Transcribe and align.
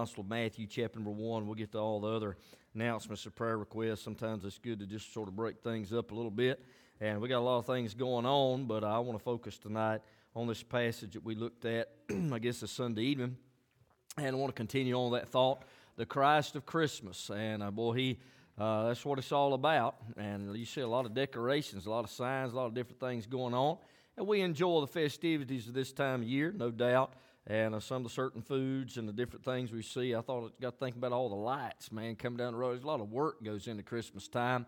Gospel 0.00 0.22
of 0.22 0.30
Matthew, 0.30 0.66
chapter 0.66 0.98
number 0.98 1.10
one. 1.10 1.44
We'll 1.44 1.56
get 1.56 1.72
to 1.72 1.78
all 1.78 2.00
the 2.00 2.08
other 2.08 2.38
announcements 2.74 3.26
or 3.26 3.30
prayer 3.32 3.58
requests. 3.58 4.00
Sometimes 4.00 4.46
it's 4.46 4.56
good 4.56 4.78
to 4.78 4.86
just 4.86 5.12
sort 5.12 5.28
of 5.28 5.36
break 5.36 5.60
things 5.62 5.92
up 5.92 6.10
a 6.10 6.14
little 6.14 6.30
bit. 6.30 6.64
And 7.02 7.20
we 7.20 7.28
got 7.28 7.40
a 7.40 7.44
lot 7.44 7.58
of 7.58 7.66
things 7.66 7.92
going 7.92 8.24
on, 8.24 8.64
but 8.64 8.82
I 8.82 8.98
want 9.00 9.18
to 9.18 9.22
focus 9.22 9.58
tonight 9.58 10.00
on 10.34 10.46
this 10.46 10.62
passage 10.62 11.12
that 11.12 11.22
we 11.22 11.34
looked 11.34 11.66
at, 11.66 11.90
I 12.32 12.38
guess, 12.38 12.60
this 12.60 12.70
Sunday 12.70 13.02
evening. 13.02 13.36
And 14.16 14.28
I 14.28 14.38
want 14.38 14.48
to 14.48 14.58
continue 14.58 14.94
on 14.94 15.12
that 15.12 15.28
thought 15.28 15.64
the 15.96 16.06
Christ 16.06 16.56
of 16.56 16.64
Christmas. 16.64 17.30
And 17.30 17.62
uh, 17.62 17.70
boy, 17.70 17.92
he. 17.92 18.18
Uh, 18.58 18.88
that's 18.88 19.04
what 19.04 19.18
it's 19.18 19.32
all 19.32 19.52
about. 19.52 19.96
And 20.16 20.56
you 20.56 20.64
see 20.64 20.80
a 20.80 20.88
lot 20.88 21.04
of 21.04 21.12
decorations, 21.12 21.84
a 21.84 21.90
lot 21.90 22.04
of 22.04 22.10
signs, 22.10 22.54
a 22.54 22.56
lot 22.56 22.66
of 22.66 22.74
different 22.74 23.00
things 23.00 23.26
going 23.26 23.52
on. 23.52 23.76
And 24.16 24.26
we 24.26 24.40
enjoy 24.40 24.80
the 24.80 24.86
festivities 24.86 25.68
of 25.68 25.74
this 25.74 25.92
time 25.92 26.22
of 26.22 26.26
year, 26.26 26.54
no 26.56 26.70
doubt 26.70 27.12
and 27.50 27.74
uh, 27.74 27.80
some 27.80 27.96
of 27.96 28.04
the 28.04 28.10
certain 28.10 28.42
foods 28.42 28.96
and 28.96 29.08
the 29.08 29.12
different 29.12 29.44
things 29.44 29.72
we 29.72 29.82
see. 29.82 30.14
I 30.14 30.20
thought 30.20 30.44
I 30.44 30.62
got 30.62 30.78
to 30.78 30.84
think 30.84 30.94
about 30.94 31.10
all 31.10 31.28
the 31.28 31.34
lights, 31.34 31.90
man, 31.90 32.14
coming 32.14 32.36
down 32.36 32.52
the 32.52 32.58
road. 32.58 32.74
There's 32.74 32.84
a 32.84 32.86
lot 32.86 33.00
of 33.00 33.10
work 33.10 33.42
goes 33.42 33.66
into 33.66 33.82
Christmas 33.82 34.28
time, 34.28 34.66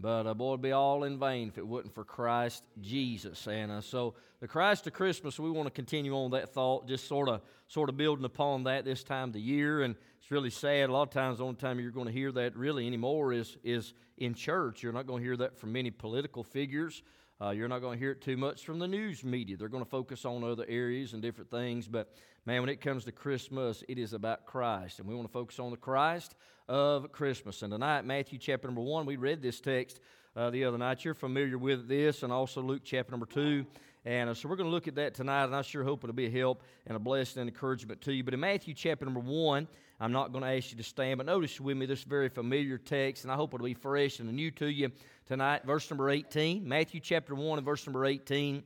but 0.00 0.26
uh, 0.26 0.32
boy, 0.32 0.52
it'd 0.52 0.62
be 0.62 0.72
all 0.72 1.04
in 1.04 1.18
vain 1.18 1.48
if 1.48 1.58
it 1.58 1.66
wasn't 1.66 1.94
for 1.94 2.04
Christ 2.04 2.64
Jesus. 2.80 3.46
And 3.46 3.70
uh, 3.70 3.82
so 3.82 4.14
the 4.40 4.48
Christ 4.48 4.86
of 4.86 4.94
Christmas, 4.94 5.38
we 5.38 5.50
want 5.50 5.66
to 5.66 5.70
continue 5.70 6.16
on 6.16 6.30
that 6.30 6.54
thought, 6.54 6.88
just 6.88 7.06
sort 7.06 7.28
of 7.28 7.42
sort 7.68 7.90
of 7.90 7.98
building 7.98 8.24
upon 8.24 8.64
that 8.64 8.86
this 8.86 9.04
time 9.04 9.28
of 9.28 9.34
the 9.34 9.40
year. 9.40 9.82
And 9.82 9.94
it's 10.18 10.30
really 10.30 10.50
sad. 10.50 10.88
A 10.88 10.92
lot 10.92 11.02
of 11.02 11.10
times, 11.10 11.36
the 11.36 11.44
only 11.44 11.56
time 11.56 11.78
you're 11.80 11.90
going 11.90 12.06
to 12.06 12.12
hear 12.12 12.32
that 12.32 12.56
really 12.56 12.86
anymore 12.86 13.34
is 13.34 13.58
is 13.62 13.92
in 14.16 14.32
church. 14.32 14.82
You're 14.82 14.94
not 14.94 15.06
going 15.06 15.20
to 15.20 15.24
hear 15.24 15.36
that 15.36 15.58
from 15.58 15.72
many 15.72 15.90
political 15.90 16.44
figures. 16.44 17.02
Uh, 17.42 17.50
you're 17.50 17.66
not 17.66 17.80
going 17.80 17.98
to 17.98 17.98
hear 17.98 18.12
it 18.12 18.20
too 18.20 18.36
much 18.36 18.64
from 18.64 18.78
the 18.78 18.86
news 18.86 19.24
media. 19.24 19.56
They're 19.56 19.68
going 19.68 19.82
to 19.82 19.90
focus 19.90 20.24
on 20.24 20.44
other 20.44 20.64
areas 20.68 21.12
and 21.12 21.20
different 21.20 21.50
things. 21.50 21.88
But 21.88 22.14
man, 22.46 22.60
when 22.60 22.68
it 22.68 22.80
comes 22.80 23.04
to 23.06 23.12
Christmas, 23.12 23.82
it 23.88 23.98
is 23.98 24.12
about 24.12 24.46
Christ. 24.46 25.00
And 25.00 25.08
we 25.08 25.14
want 25.16 25.26
to 25.26 25.32
focus 25.32 25.58
on 25.58 25.72
the 25.72 25.76
Christ 25.76 26.36
of 26.68 27.10
Christmas. 27.10 27.62
And 27.62 27.72
tonight, 27.72 28.04
Matthew 28.04 28.38
chapter 28.38 28.68
number 28.68 28.82
one, 28.82 29.06
we 29.06 29.16
read 29.16 29.42
this 29.42 29.60
text 29.60 29.98
uh, 30.36 30.50
the 30.50 30.64
other 30.64 30.78
night. 30.78 31.04
You're 31.04 31.14
familiar 31.14 31.58
with 31.58 31.88
this, 31.88 32.22
and 32.22 32.32
also 32.32 32.62
Luke 32.62 32.82
chapter 32.84 33.10
number 33.10 33.26
two. 33.26 33.66
And 34.04 34.30
uh, 34.30 34.34
so 34.34 34.48
we're 34.48 34.56
going 34.56 34.68
to 34.68 34.74
look 34.74 34.86
at 34.86 34.94
that 34.94 35.14
tonight, 35.14 35.46
and 35.46 35.56
I 35.56 35.62
sure 35.62 35.82
hope 35.82 36.04
it'll 36.04 36.14
be 36.14 36.26
a 36.26 36.30
help 36.30 36.62
and 36.86 36.94
a 36.94 37.00
blessing 37.00 37.40
and 37.40 37.50
encouragement 37.50 38.02
to 38.02 38.12
you. 38.12 38.22
But 38.22 38.34
in 38.34 38.40
Matthew 38.40 38.72
chapter 38.72 39.04
number 39.04 39.20
one, 39.20 39.66
I'm 40.02 40.10
not 40.10 40.32
going 40.32 40.42
to 40.42 40.50
ask 40.50 40.72
you 40.72 40.76
to 40.78 40.82
stand, 40.82 41.18
but 41.18 41.26
notice 41.26 41.60
with 41.60 41.76
me 41.76 41.86
this 41.86 42.02
very 42.02 42.28
familiar 42.28 42.76
text, 42.76 43.22
and 43.22 43.30
I 43.30 43.36
hope 43.36 43.54
it'll 43.54 43.64
be 43.64 43.72
fresh 43.72 44.18
and 44.18 44.32
new 44.32 44.50
to 44.50 44.66
you 44.66 44.90
tonight. 45.26 45.64
Verse 45.64 45.88
number 45.88 46.10
18, 46.10 46.66
Matthew 46.66 46.98
chapter 46.98 47.36
1 47.36 47.58
and 47.58 47.64
verse 47.64 47.86
number 47.86 48.04
18. 48.04 48.64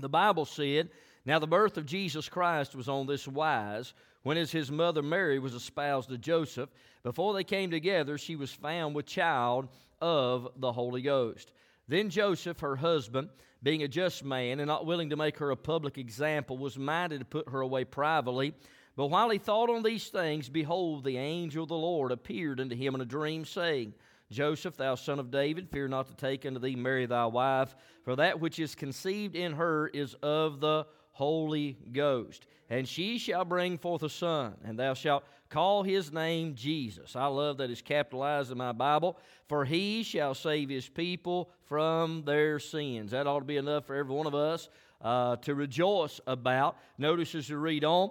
The 0.00 0.08
Bible 0.10 0.44
said, 0.44 0.90
Now 1.24 1.38
the 1.38 1.46
birth 1.46 1.78
of 1.78 1.86
Jesus 1.86 2.28
Christ 2.28 2.74
was 2.74 2.90
on 2.90 3.06
this 3.06 3.26
wise. 3.26 3.94
When 4.22 4.36
as 4.36 4.52
his 4.52 4.70
mother 4.70 5.00
Mary 5.00 5.38
was 5.38 5.54
espoused 5.54 6.10
to 6.10 6.18
Joseph, 6.18 6.68
before 7.02 7.32
they 7.32 7.42
came 7.42 7.70
together, 7.70 8.18
she 8.18 8.36
was 8.36 8.52
found 8.52 8.94
with 8.94 9.06
child 9.06 9.66
of 10.02 10.46
the 10.58 10.72
Holy 10.72 11.00
Ghost. 11.00 11.52
Then 11.88 12.10
Joseph, 12.10 12.60
her 12.60 12.76
husband, 12.76 13.30
being 13.62 13.82
a 13.82 13.88
just 13.88 14.26
man 14.26 14.60
and 14.60 14.68
not 14.68 14.84
willing 14.84 15.08
to 15.08 15.16
make 15.16 15.38
her 15.38 15.52
a 15.52 15.56
public 15.56 15.96
example, 15.96 16.58
was 16.58 16.76
minded 16.76 17.20
to 17.20 17.24
put 17.24 17.48
her 17.48 17.62
away 17.62 17.86
privately. 17.86 18.52
But 19.00 19.06
while 19.06 19.30
he 19.30 19.38
thought 19.38 19.70
on 19.70 19.82
these 19.82 20.08
things, 20.08 20.50
behold, 20.50 21.04
the 21.04 21.16
angel 21.16 21.62
of 21.62 21.70
the 21.70 21.74
Lord 21.74 22.12
appeared 22.12 22.60
unto 22.60 22.76
him 22.76 22.94
in 22.94 23.00
a 23.00 23.06
dream, 23.06 23.46
saying, 23.46 23.94
Joseph, 24.30 24.76
thou 24.76 24.94
son 24.94 25.18
of 25.18 25.30
David, 25.30 25.70
fear 25.70 25.88
not 25.88 26.08
to 26.08 26.14
take 26.14 26.44
unto 26.44 26.60
thee 26.60 26.76
Mary 26.76 27.06
thy 27.06 27.24
wife, 27.24 27.74
for 28.04 28.14
that 28.16 28.40
which 28.40 28.58
is 28.58 28.74
conceived 28.74 29.36
in 29.36 29.54
her 29.54 29.86
is 29.88 30.12
of 30.22 30.60
the 30.60 30.84
Holy 31.12 31.78
Ghost. 31.92 32.44
And 32.68 32.86
she 32.86 33.16
shall 33.16 33.46
bring 33.46 33.78
forth 33.78 34.02
a 34.02 34.10
son, 34.10 34.56
and 34.64 34.78
thou 34.78 34.92
shalt 34.92 35.24
call 35.48 35.82
his 35.82 36.12
name 36.12 36.54
Jesus. 36.54 37.16
I 37.16 37.24
love 37.24 37.56
that 37.56 37.70
it's 37.70 37.80
capitalized 37.80 38.52
in 38.52 38.58
my 38.58 38.72
Bible. 38.72 39.16
For 39.48 39.64
he 39.64 40.02
shall 40.02 40.34
save 40.34 40.68
his 40.68 40.90
people 40.90 41.48
from 41.64 42.22
their 42.26 42.58
sins. 42.58 43.12
That 43.12 43.26
ought 43.26 43.38
to 43.38 43.44
be 43.46 43.56
enough 43.56 43.86
for 43.86 43.96
every 43.96 44.14
one 44.14 44.26
of 44.26 44.34
us 44.34 44.68
uh, 45.00 45.36
to 45.36 45.54
rejoice 45.54 46.20
about. 46.26 46.76
Notice 46.98 47.34
as 47.34 47.48
you 47.48 47.56
read 47.56 47.82
on, 47.82 48.10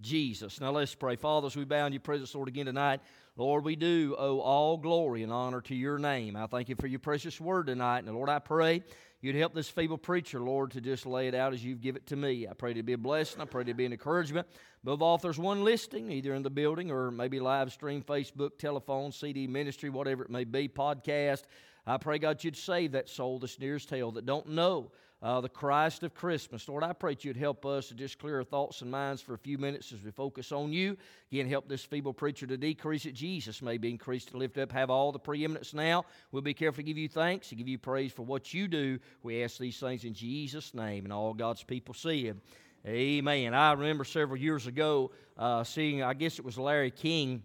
Jesus. 0.00 0.60
Now 0.60 0.70
let's 0.70 0.94
pray. 0.94 1.16
Fathers, 1.16 1.56
we 1.56 1.64
bow 1.64 1.86
in 1.86 1.92
your 1.92 2.00
presence, 2.00 2.34
Lord, 2.34 2.48
again 2.48 2.66
tonight, 2.66 3.00
Lord, 3.36 3.64
we 3.64 3.76
do 3.76 4.16
owe 4.18 4.40
all 4.40 4.76
glory 4.76 5.22
and 5.22 5.32
honor 5.32 5.60
to 5.62 5.74
your 5.74 5.98
name. 5.98 6.34
I 6.34 6.46
thank 6.48 6.68
you 6.68 6.74
for 6.74 6.88
your 6.88 6.98
precious 6.98 7.40
word 7.40 7.68
tonight. 7.68 8.04
And 8.04 8.14
Lord, 8.14 8.28
I 8.28 8.40
pray 8.40 8.82
you'd 9.20 9.36
help 9.36 9.54
this 9.54 9.68
feeble 9.68 9.96
preacher, 9.96 10.40
Lord, 10.40 10.72
to 10.72 10.80
just 10.80 11.06
lay 11.06 11.28
it 11.28 11.36
out 11.36 11.52
as 11.52 11.64
you've 11.64 11.80
given 11.80 12.02
it 12.02 12.06
to 12.08 12.16
me. 12.16 12.48
I 12.48 12.54
pray 12.54 12.74
to 12.74 12.82
be 12.82 12.94
a 12.94 12.98
blessing. 12.98 13.40
I 13.40 13.44
pray 13.44 13.62
to 13.62 13.74
be 13.74 13.86
an 13.86 13.92
encouragement. 13.92 14.48
Above 14.82 15.02
all, 15.02 15.14
if 15.14 15.22
there's 15.22 15.38
one 15.38 15.62
listing, 15.62 16.10
either 16.10 16.34
in 16.34 16.42
the 16.42 16.50
building 16.50 16.90
or 16.90 17.12
maybe 17.12 17.38
live 17.38 17.72
stream, 17.72 18.02
Facebook, 18.02 18.58
telephone, 18.58 19.12
CD 19.12 19.46
ministry, 19.46 19.88
whatever 19.88 20.24
it 20.24 20.30
may 20.30 20.44
be, 20.44 20.68
podcast, 20.68 21.42
I 21.86 21.96
pray, 21.96 22.18
God, 22.18 22.42
you'd 22.42 22.56
save 22.56 22.92
that 22.92 23.08
soul 23.08 23.38
that's 23.38 23.58
near 23.58 23.74
his 23.74 23.86
tail 23.86 24.10
that 24.12 24.26
don't 24.26 24.48
know 24.48 24.90
uh, 25.22 25.40
the 25.40 25.48
Christ 25.48 26.02
of 26.04 26.14
Christmas. 26.14 26.68
Lord, 26.68 26.84
I 26.84 26.92
pray 26.92 27.14
that 27.14 27.24
you'd 27.24 27.36
help 27.36 27.66
us 27.66 27.88
to 27.88 27.94
just 27.94 28.18
clear 28.18 28.38
our 28.38 28.44
thoughts 28.44 28.82
and 28.82 28.90
minds 28.90 29.20
for 29.20 29.34
a 29.34 29.38
few 29.38 29.58
minutes 29.58 29.92
as 29.92 30.02
we 30.02 30.10
focus 30.10 30.52
on 30.52 30.72
you. 30.72 30.96
Again, 31.32 31.48
help 31.48 31.68
this 31.68 31.84
feeble 31.84 32.12
preacher 32.12 32.46
to 32.46 32.56
decrease 32.56 33.02
that 33.02 33.14
Jesus 33.14 33.60
may 33.60 33.78
be 33.78 33.90
increased 33.90 34.28
to 34.28 34.36
lift 34.36 34.58
up, 34.58 34.70
have 34.70 34.90
all 34.90 35.10
the 35.10 35.18
preeminence 35.18 35.74
now. 35.74 36.04
We'll 36.30 36.42
be 36.42 36.54
careful 36.54 36.82
to 36.82 36.86
give 36.86 36.98
you 36.98 37.08
thanks, 37.08 37.48
to 37.48 37.56
give 37.56 37.68
you 37.68 37.78
praise 37.78 38.12
for 38.12 38.22
what 38.22 38.54
you 38.54 38.68
do. 38.68 38.98
We 39.22 39.42
ask 39.42 39.58
these 39.58 39.78
things 39.80 40.04
in 40.04 40.14
Jesus' 40.14 40.72
name, 40.72 41.04
and 41.04 41.12
all 41.12 41.34
God's 41.34 41.64
people 41.64 41.94
see 41.94 42.24
him. 42.24 42.40
Amen. 42.86 43.54
I 43.54 43.72
remember 43.72 44.04
several 44.04 44.38
years 44.38 44.68
ago 44.68 45.10
uh, 45.36 45.64
seeing, 45.64 46.02
I 46.02 46.14
guess 46.14 46.38
it 46.38 46.44
was 46.44 46.56
Larry 46.56 46.92
King. 46.92 47.42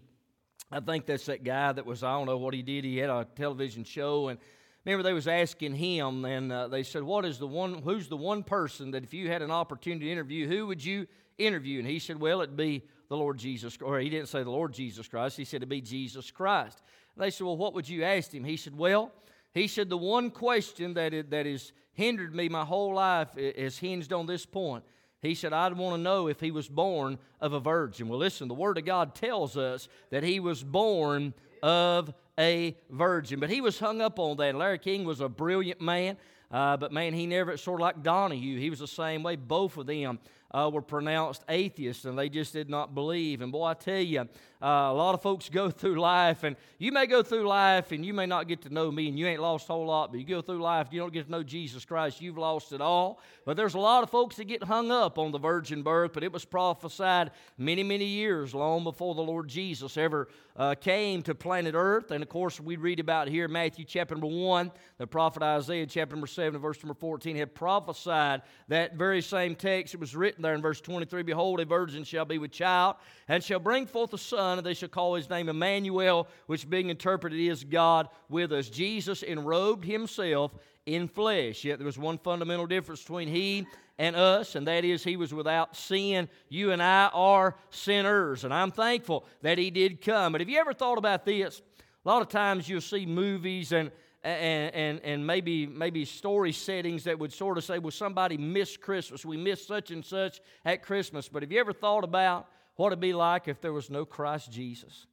I 0.70 0.80
think 0.80 1.06
that's 1.06 1.26
that 1.26 1.44
guy 1.44 1.72
that 1.72 1.84
was, 1.84 2.02
I 2.02 2.12
don't 2.12 2.26
know 2.26 2.38
what 2.38 2.54
he 2.54 2.62
did. 2.62 2.84
He 2.84 2.98
had 2.98 3.10
a 3.10 3.26
television 3.36 3.84
show, 3.84 4.28
and 4.28 4.38
remember 4.84 5.02
they 5.02 5.12
was 5.12 5.28
asking 5.28 5.74
him, 5.74 6.24
and 6.24 6.52
uh, 6.52 6.68
they 6.68 6.82
said, 6.82 7.02
"What 7.02 7.24
is 7.24 7.38
the 7.38 7.46
one? 7.46 7.82
Who's 7.82 8.08
the 8.08 8.16
one 8.16 8.42
person 8.42 8.90
that 8.92 9.04
if 9.04 9.14
you 9.14 9.30
had 9.30 9.42
an 9.42 9.50
opportunity 9.50 10.06
to 10.06 10.12
interview, 10.12 10.46
who 10.46 10.66
would 10.66 10.84
you 10.84 11.06
interview?" 11.38 11.78
And 11.78 11.88
he 11.88 11.98
said, 11.98 12.20
"Well, 12.20 12.40
it'd 12.42 12.56
be 12.56 12.82
the 13.08 13.16
Lord 13.16 13.38
Jesus." 13.38 13.78
Or 13.80 13.98
he 13.98 14.10
didn't 14.10 14.28
say 14.28 14.42
the 14.42 14.50
Lord 14.50 14.72
Jesus 14.72 15.08
Christ. 15.08 15.36
He 15.36 15.44
said 15.44 15.58
it'd 15.58 15.68
be 15.68 15.80
Jesus 15.80 16.30
Christ. 16.30 16.82
And 17.14 17.22
they 17.22 17.30
said, 17.30 17.44
"Well, 17.44 17.56
what 17.56 17.74
would 17.74 17.88
you 17.88 18.04
ask 18.04 18.32
him?" 18.32 18.44
He 18.44 18.56
said, 18.56 18.76
"Well." 18.76 19.12
He 19.54 19.68
said, 19.68 19.88
The 19.88 19.96
one 19.96 20.30
question 20.30 20.94
that, 20.94 21.14
it, 21.14 21.30
that 21.30 21.46
has 21.46 21.72
hindered 21.92 22.34
me 22.34 22.48
my 22.48 22.64
whole 22.64 22.92
life 22.94 23.28
is 23.36 23.78
hinged 23.78 24.12
on 24.12 24.26
this 24.26 24.44
point. 24.44 24.84
He 25.22 25.34
said, 25.34 25.54
I'd 25.54 25.78
want 25.78 25.96
to 25.96 26.02
know 26.02 26.26
if 26.26 26.40
he 26.40 26.50
was 26.50 26.68
born 26.68 27.18
of 27.40 27.54
a 27.54 27.60
virgin. 27.60 28.08
Well, 28.08 28.18
listen, 28.18 28.48
the 28.48 28.54
Word 28.54 28.76
of 28.76 28.84
God 28.84 29.14
tells 29.14 29.56
us 29.56 29.88
that 30.10 30.22
he 30.22 30.38
was 30.38 30.62
born 30.62 31.32
of 31.64 32.12
a 32.38 32.76
virgin. 32.90 33.40
But 33.40 33.48
he 33.48 33.62
was 33.62 33.78
hung 33.78 34.02
up 34.02 34.18
on 34.18 34.36
that. 34.36 34.54
Larry 34.54 34.78
King 34.78 35.04
was 35.04 35.20
a 35.20 35.30
brilliant 35.30 35.80
man. 35.80 36.18
Uh, 36.50 36.76
but 36.76 36.92
man, 36.92 37.14
he 37.14 37.26
never, 37.26 37.56
sort 37.56 37.80
of 37.80 37.84
like 37.84 38.02
Donahue, 38.02 38.58
he 38.60 38.68
was 38.68 38.80
the 38.80 38.86
same 38.86 39.22
way. 39.22 39.34
Both 39.34 39.78
of 39.78 39.86
them 39.86 40.18
uh, 40.52 40.70
were 40.70 40.82
pronounced 40.82 41.42
atheists 41.48 42.04
and 42.04 42.18
they 42.18 42.28
just 42.28 42.52
did 42.52 42.68
not 42.68 42.94
believe. 42.94 43.40
And 43.40 43.50
boy, 43.50 43.64
I 43.64 43.74
tell 43.74 43.98
you, 43.98 44.28
uh, 44.64 44.90
a 44.90 44.94
lot 44.94 45.14
of 45.14 45.20
folks 45.20 45.50
go 45.50 45.68
through 45.68 46.00
life, 46.00 46.42
and 46.42 46.56
you 46.78 46.90
may 46.90 47.06
go 47.06 47.22
through 47.22 47.46
life 47.46 47.92
and 47.92 48.04
you 48.04 48.14
may 48.14 48.24
not 48.24 48.48
get 48.48 48.62
to 48.62 48.72
know 48.72 48.90
me, 48.90 49.08
and 49.08 49.18
you 49.18 49.26
ain't 49.26 49.42
lost 49.42 49.68
a 49.68 49.72
whole 49.72 49.86
lot, 49.86 50.10
but 50.10 50.18
you 50.18 50.24
go 50.24 50.40
through 50.40 50.62
life, 50.62 50.88
you 50.90 50.98
don't 50.98 51.12
get 51.12 51.26
to 51.26 51.30
know 51.30 51.42
Jesus 51.42 51.84
Christ, 51.84 52.22
you've 52.22 52.38
lost 52.38 52.72
it 52.72 52.80
all. 52.80 53.20
But 53.44 53.58
there's 53.58 53.74
a 53.74 53.78
lot 53.78 54.02
of 54.02 54.08
folks 54.08 54.36
that 54.36 54.44
get 54.44 54.64
hung 54.64 54.90
up 54.90 55.18
on 55.18 55.32
the 55.32 55.38
virgin 55.38 55.82
birth, 55.82 56.12
but 56.14 56.24
it 56.24 56.32
was 56.32 56.46
prophesied 56.46 57.32
many, 57.58 57.82
many 57.82 58.06
years 58.06 58.54
long 58.54 58.84
before 58.84 59.14
the 59.14 59.22
Lord 59.22 59.48
Jesus 59.48 59.98
ever 59.98 60.28
uh, 60.56 60.74
came 60.74 61.22
to 61.22 61.34
planet 61.34 61.74
Earth. 61.76 62.10
And 62.10 62.22
of 62.22 62.28
course, 62.28 62.60
we 62.60 62.76
read 62.76 63.00
about 63.00 63.28
here 63.28 63.48
Matthew 63.48 63.84
chapter 63.84 64.14
number 64.14 64.28
1, 64.28 64.70
the 64.98 65.06
prophet 65.06 65.42
Isaiah 65.42 65.86
chapter 65.86 66.14
number 66.14 66.26
7 66.26 66.60
verse 66.60 66.82
number 66.82 66.94
14 66.94 67.36
had 67.36 67.54
prophesied 67.54 68.42
that 68.68 68.94
very 68.94 69.20
same 69.20 69.54
text. 69.54 69.94
It 69.94 70.00
was 70.00 70.14
written 70.16 70.42
there 70.42 70.54
in 70.54 70.62
verse 70.62 70.80
23 70.80 71.22
Behold, 71.22 71.60
a 71.60 71.64
virgin 71.64 72.04
shall 72.04 72.24
be 72.24 72.38
with 72.38 72.52
child, 72.52 72.96
and 73.28 73.42
shall 73.42 73.58
bring 73.58 73.86
forth 73.86 74.12
a 74.12 74.18
son, 74.18 74.53
and 74.58 74.66
they 74.66 74.74
shall 74.74 74.88
call 74.88 75.14
his 75.14 75.30
name 75.30 75.48
Emmanuel, 75.48 76.28
which 76.46 76.68
being 76.68 76.90
interpreted 76.90 77.38
is 77.38 77.64
God 77.64 78.08
with 78.28 78.52
us. 78.52 78.68
Jesus 78.68 79.22
enrobed 79.22 79.84
himself 79.84 80.54
in 80.86 81.08
flesh. 81.08 81.64
Yet 81.64 81.78
there 81.78 81.86
was 81.86 81.98
one 81.98 82.18
fundamental 82.18 82.66
difference 82.66 83.00
between 83.00 83.28
he 83.28 83.66
and 83.98 84.16
us, 84.16 84.54
and 84.54 84.66
that 84.66 84.84
is 84.84 85.04
he 85.04 85.16
was 85.16 85.32
without 85.32 85.76
sin. 85.76 86.28
You 86.48 86.72
and 86.72 86.82
I 86.82 87.10
are 87.12 87.56
sinners, 87.70 88.44
and 88.44 88.52
I'm 88.52 88.70
thankful 88.70 89.24
that 89.42 89.58
he 89.58 89.70
did 89.70 90.00
come. 90.00 90.32
But 90.32 90.40
have 90.40 90.48
you 90.48 90.58
ever 90.58 90.72
thought 90.72 90.98
about 90.98 91.24
this? 91.24 91.62
A 92.04 92.08
lot 92.08 92.22
of 92.22 92.28
times 92.28 92.68
you'll 92.68 92.80
see 92.80 93.06
movies 93.06 93.72
and 93.72 93.90
and, 94.24 94.74
and, 94.74 95.00
and 95.04 95.26
maybe, 95.26 95.66
maybe 95.66 96.06
story 96.06 96.52
settings 96.52 97.04
that 97.04 97.18
would 97.18 97.32
sort 97.32 97.58
of 97.58 97.64
say, 97.64 97.78
well, 97.78 97.90
somebody 97.90 98.38
missed 98.38 98.80
Christmas. 98.80 99.24
We 99.24 99.36
missed 99.36 99.68
such 99.68 99.90
and 99.90 100.02
such 100.02 100.40
at 100.64 100.82
Christmas. 100.82 101.28
But 101.28 101.42
have 101.42 101.52
you 101.52 101.60
ever 101.60 101.74
thought 101.74 102.04
about 102.04 102.48
what 102.76 102.88
it'd 102.88 103.00
be 103.00 103.12
like 103.12 103.48
if 103.48 103.60
there 103.60 103.72
was 103.72 103.90
no 103.90 104.04
Christ 104.04 104.50
Jesus? 104.50 105.06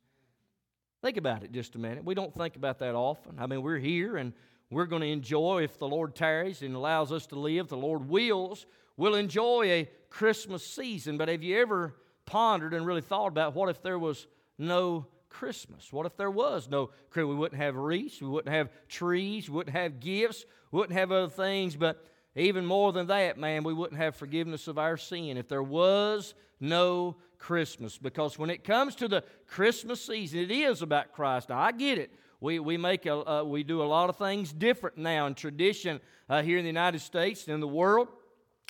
Think 1.01 1.17
about 1.17 1.43
it 1.43 1.51
just 1.51 1.75
a 1.75 1.79
minute. 1.79 2.03
We 2.03 2.13
don't 2.13 2.33
think 2.33 2.55
about 2.55 2.79
that 2.79 2.95
often. 2.95 3.37
I 3.39 3.47
mean, 3.47 3.61
we're 3.61 3.79
here 3.79 4.17
and 4.17 4.33
we're 4.69 4.85
going 4.85 5.01
to 5.01 5.07
enjoy, 5.07 5.63
if 5.63 5.77
the 5.77 5.87
Lord 5.87 6.15
tarries 6.15 6.61
and 6.61 6.75
allows 6.75 7.11
us 7.11 7.27
to 7.27 7.35
live, 7.39 7.67
the 7.67 7.77
Lord 7.77 8.07
wills, 8.07 8.65
we'll 8.97 9.15
enjoy 9.15 9.65
a 9.65 9.89
Christmas 10.09 10.65
season. 10.65 11.17
But 11.17 11.27
have 11.27 11.43
you 11.43 11.59
ever 11.59 11.95
pondered 12.25 12.73
and 12.73 12.85
really 12.85 13.01
thought 13.01 13.27
about 13.27 13.55
what 13.55 13.69
if 13.69 13.81
there 13.81 13.99
was 13.99 14.27
no 14.57 15.07
Christmas? 15.27 15.91
What 15.91 16.05
if 16.05 16.15
there 16.15 16.31
was 16.31 16.69
no 16.69 16.91
Christmas? 17.09 17.31
We 17.31 17.35
wouldn't 17.35 17.61
have 17.61 17.75
wreaths, 17.75 18.21
we 18.21 18.29
wouldn't 18.29 18.53
have 18.53 18.69
trees, 18.87 19.49
we 19.49 19.55
wouldn't 19.55 19.75
have 19.75 19.99
gifts, 19.99 20.45
we 20.71 20.77
wouldn't 20.77 20.97
have 20.97 21.11
other 21.11 21.29
things, 21.29 21.75
but 21.75 22.05
even 22.35 22.65
more 22.65 22.93
than 22.93 23.07
that, 23.07 23.37
man, 23.37 23.63
we 23.63 23.73
wouldn't 23.73 23.99
have 23.99 24.15
forgiveness 24.15 24.67
of 24.67 24.77
our 24.77 24.97
sin 24.97 25.35
if 25.35 25.49
there 25.49 25.63
was 25.63 26.33
no 26.59 27.17
Christmas. 27.41 27.97
Because 27.97 28.39
when 28.39 28.49
it 28.49 28.63
comes 28.63 28.95
to 28.95 29.07
the 29.07 29.23
Christmas 29.47 30.05
season, 30.05 30.39
it 30.39 30.51
is 30.51 30.81
about 30.81 31.11
Christ. 31.11 31.49
Now, 31.49 31.59
I 31.59 31.71
get 31.71 31.97
it. 31.97 32.13
We, 32.39 32.59
we, 32.59 32.77
make 32.77 33.05
a, 33.05 33.29
uh, 33.29 33.43
we 33.43 33.63
do 33.63 33.81
a 33.81 33.85
lot 33.85 34.09
of 34.09 34.15
things 34.15 34.53
different 34.53 34.97
now 34.97 35.27
in 35.27 35.35
tradition 35.35 35.99
uh, 36.29 36.41
here 36.41 36.57
in 36.57 36.63
the 36.63 36.69
United 36.69 36.99
States 36.99 37.45
and 37.45 37.53
in 37.53 37.59
the 37.59 37.67
world. 37.67 38.07